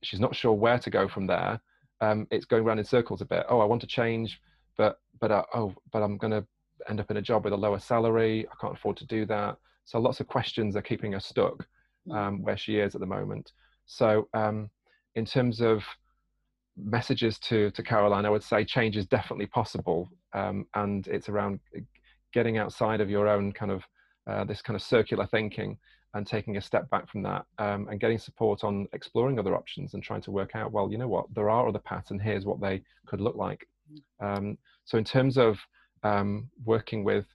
she's 0.02 0.20
not 0.20 0.34
sure 0.34 0.52
where 0.52 0.78
to 0.78 0.90
go 0.90 1.08
from 1.08 1.26
there, 1.26 1.60
um, 2.00 2.26
it's 2.30 2.44
going 2.44 2.64
around 2.64 2.78
in 2.78 2.84
circles 2.84 3.20
a 3.20 3.24
bit. 3.24 3.46
Oh, 3.48 3.60
I 3.60 3.64
want 3.64 3.80
to 3.82 3.86
change, 3.86 4.40
but 4.76 4.98
but 5.20 5.30
uh, 5.30 5.44
oh, 5.54 5.74
but 5.92 6.02
I'm 6.02 6.18
going 6.18 6.32
to 6.32 6.44
end 6.88 7.00
up 7.00 7.10
in 7.10 7.16
a 7.16 7.22
job 7.22 7.44
with 7.44 7.52
a 7.52 7.56
lower 7.56 7.78
salary. 7.78 8.46
I 8.50 8.54
can't 8.60 8.76
afford 8.76 8.96
to 8.98 9.06
do 9.06 9.24
that. 9.26 9.56
So 9.84 10.00
lots 10.00 10.20
of 10.20 10.26
questions 10.26 10.76
are 10.76 10.82
keeping 10.82 11.12
her 11.12 11.20
stuck 11.20 11.66
mm. 12.08 12.16
um, 12.16 12.42
where 12.42 12.56
she 12.56 12.78
is 12.78 12.94
at 12.94 13.00
the 13.00 13.06
moment. 13.06 13.52
So 13.86 14.28
um, 14.34 14.70
in 15.14 15.24
terms 15.24 15.60
of 15.60 15.82
messages 16.76 17.38
to 17.38 17.70
to 17.72 17.82
Caroline, 17.82 18.26
I 18.26 18.30
would 18.30 18.42
say 18.42 18.64
change 18.64 18.96
is 18.96 19.06
definitely 19.06 19.46
possible, 19.46 20.10
um, 20.32 20.66
and 20.74 21.06
it's 21.06 21.28
around 21.28 21.60
getting 22.32 22.58
outside 22.58 23.00
of 23.00 23.10
your 23.10 23.28
own 23.28 23.52
kind 23.52 23.70
of 23.70 23.84
uh, 24.26 24.44
this 24.44 24.62
kind 24.62 24.74
of 24.74 24.82
circular 24.82 25.26
thinking 25.26 25.78
and 26.14 26.26
taking 26.26 26.56
a 26.56 26.60
step 26.60 26.88
back 26.90 27.08
from 27.08 27.22
that 27.22 27.44
um, 27.58 27.88
and 27.88 28.00
getting 28.00 28.18
support 28.18 28.64
on 28.64 28.86
exploring 28.92 29.38
other 29.38 29.56
options 29.56 29.94
and 29.94 30.02
trying 30.02 30.20
to 30.20 30.30
work 30.30 30.54
out 30.54 30.72
well 30.72 30.90
you 30.90 30.98
know 30.98 31.08
what 31.08 31.26
there 31.34 31.48
are 31.48 31.68
other 31.68 31.78
paths 31.78 32.10
and 32.10 32.20
here's 32.20 32.44
what 32.44 32.60
they 32.60 32.82
could 33.06 33.20
look 33.20 33.36
like. 33.36 33.66
Um, 34.20 34.58
so 34.84 34.98
in 34.98 35.04
terms 35.04 35.38
of 35.38 35.58
um, 36.02 36.48
working 36.64 37.04
with 37.04 37.26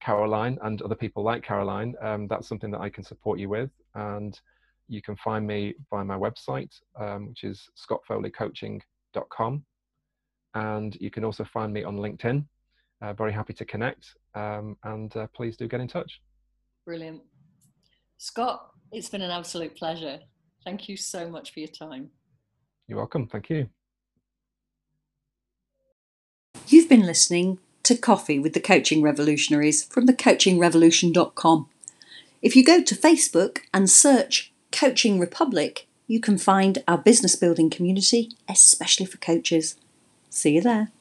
caroline 0.00 0.58
and 0.62 0.82
other 0.82 0.94
people 0.94 1.22
like 1.22 1.42
caroline 1.42 1.94
um, 2.02 2.26
that's 2.26 2.48
something 2.48 2.70
that 2.72 2.80
i 2.80 2.88
can 2.88 3.04
support 3.04 3.38
you 3.38 3.48
with. 3.48 3.70
And 3.94 4.38
you 4.88 5.02
can 5.02 5.16
find 5.16 5.46
me 5.46 5.74
via 5.90 6.04
my 6.04 6.16
website 6.16 6.72
um, 6.98 7.28
which 7.28 7.44
is 7.44 7.68
scottfoleycoaching.com 7.76 9.64
and 10.54 10.96
you 11.00 11.10
can 11.10 11.24
also 11.24 11.44
find 11.44 11.72
me 11.72 11.84
on 11.84 11.96
linkedin. 11.96 12.44
Uh, 13.00 13.12
very 13.12 13.32
happy 13.32 13.52
to 13.52 13.64
connect. 13.64 14.14
Um, 14.34 14.76
and 14.84 15.14
uh, 15.16 15.26
please 15.34 15.56
do 15.56 15.66
get 15.66 15.80
in 15.80 15.88
touch. 15.88 16.20
Brilliant 16.84 17.22
Scott, 18.22 18.70
it's 18.92 19.08
been 19.08 19.20
an 19.20 19.32
absolute 19.32 19.76
pleasure. 19.76 20.20
Thank 20.64 20.88
you 20.88 20.96
so 20.96 21.28
much 21.28 21.52
for 21.52 21.58
your 21.58 21.68
time. 21.68 22.10
You're 22.86 22.98
welcome. 22.98 23.26
Thank 23.26 23.50
you. 23.50 23.68
You've 26.68 26.88
been 26.88 27.04
listening 27.04 27.58
to 27.82 27.96
Coffee 27.96 28.38
with 28.38 28.54
the 28.54 28.60
Coaching 28.60 29.02
Revolutionaries 29.02 29.82
from 29.82 30.06
thecoachingrevolution.com. 30.06 31.68
If 32.42 32.54
you 32.54 32.64
go 32.64 32.80
to 32.80 32.94
Facebook 32.94 33.58
and 33.74 33.90
search 33.90 34.52
Coaching 34.70 35.18
Republic, 35.18 35.88
you 36.06 36.20
can 36.20 36.38
find 36.38 36.78
our 36.86 36.98
business 36.98 37.34
building 37.34 37.70
community, 37.70 38.30
especially 38.48 39.06
for 39.06 39.18
coaches. 39.18 39.74
See 40.30 40.52
you 40.52 40.60
there. 40.60 40.92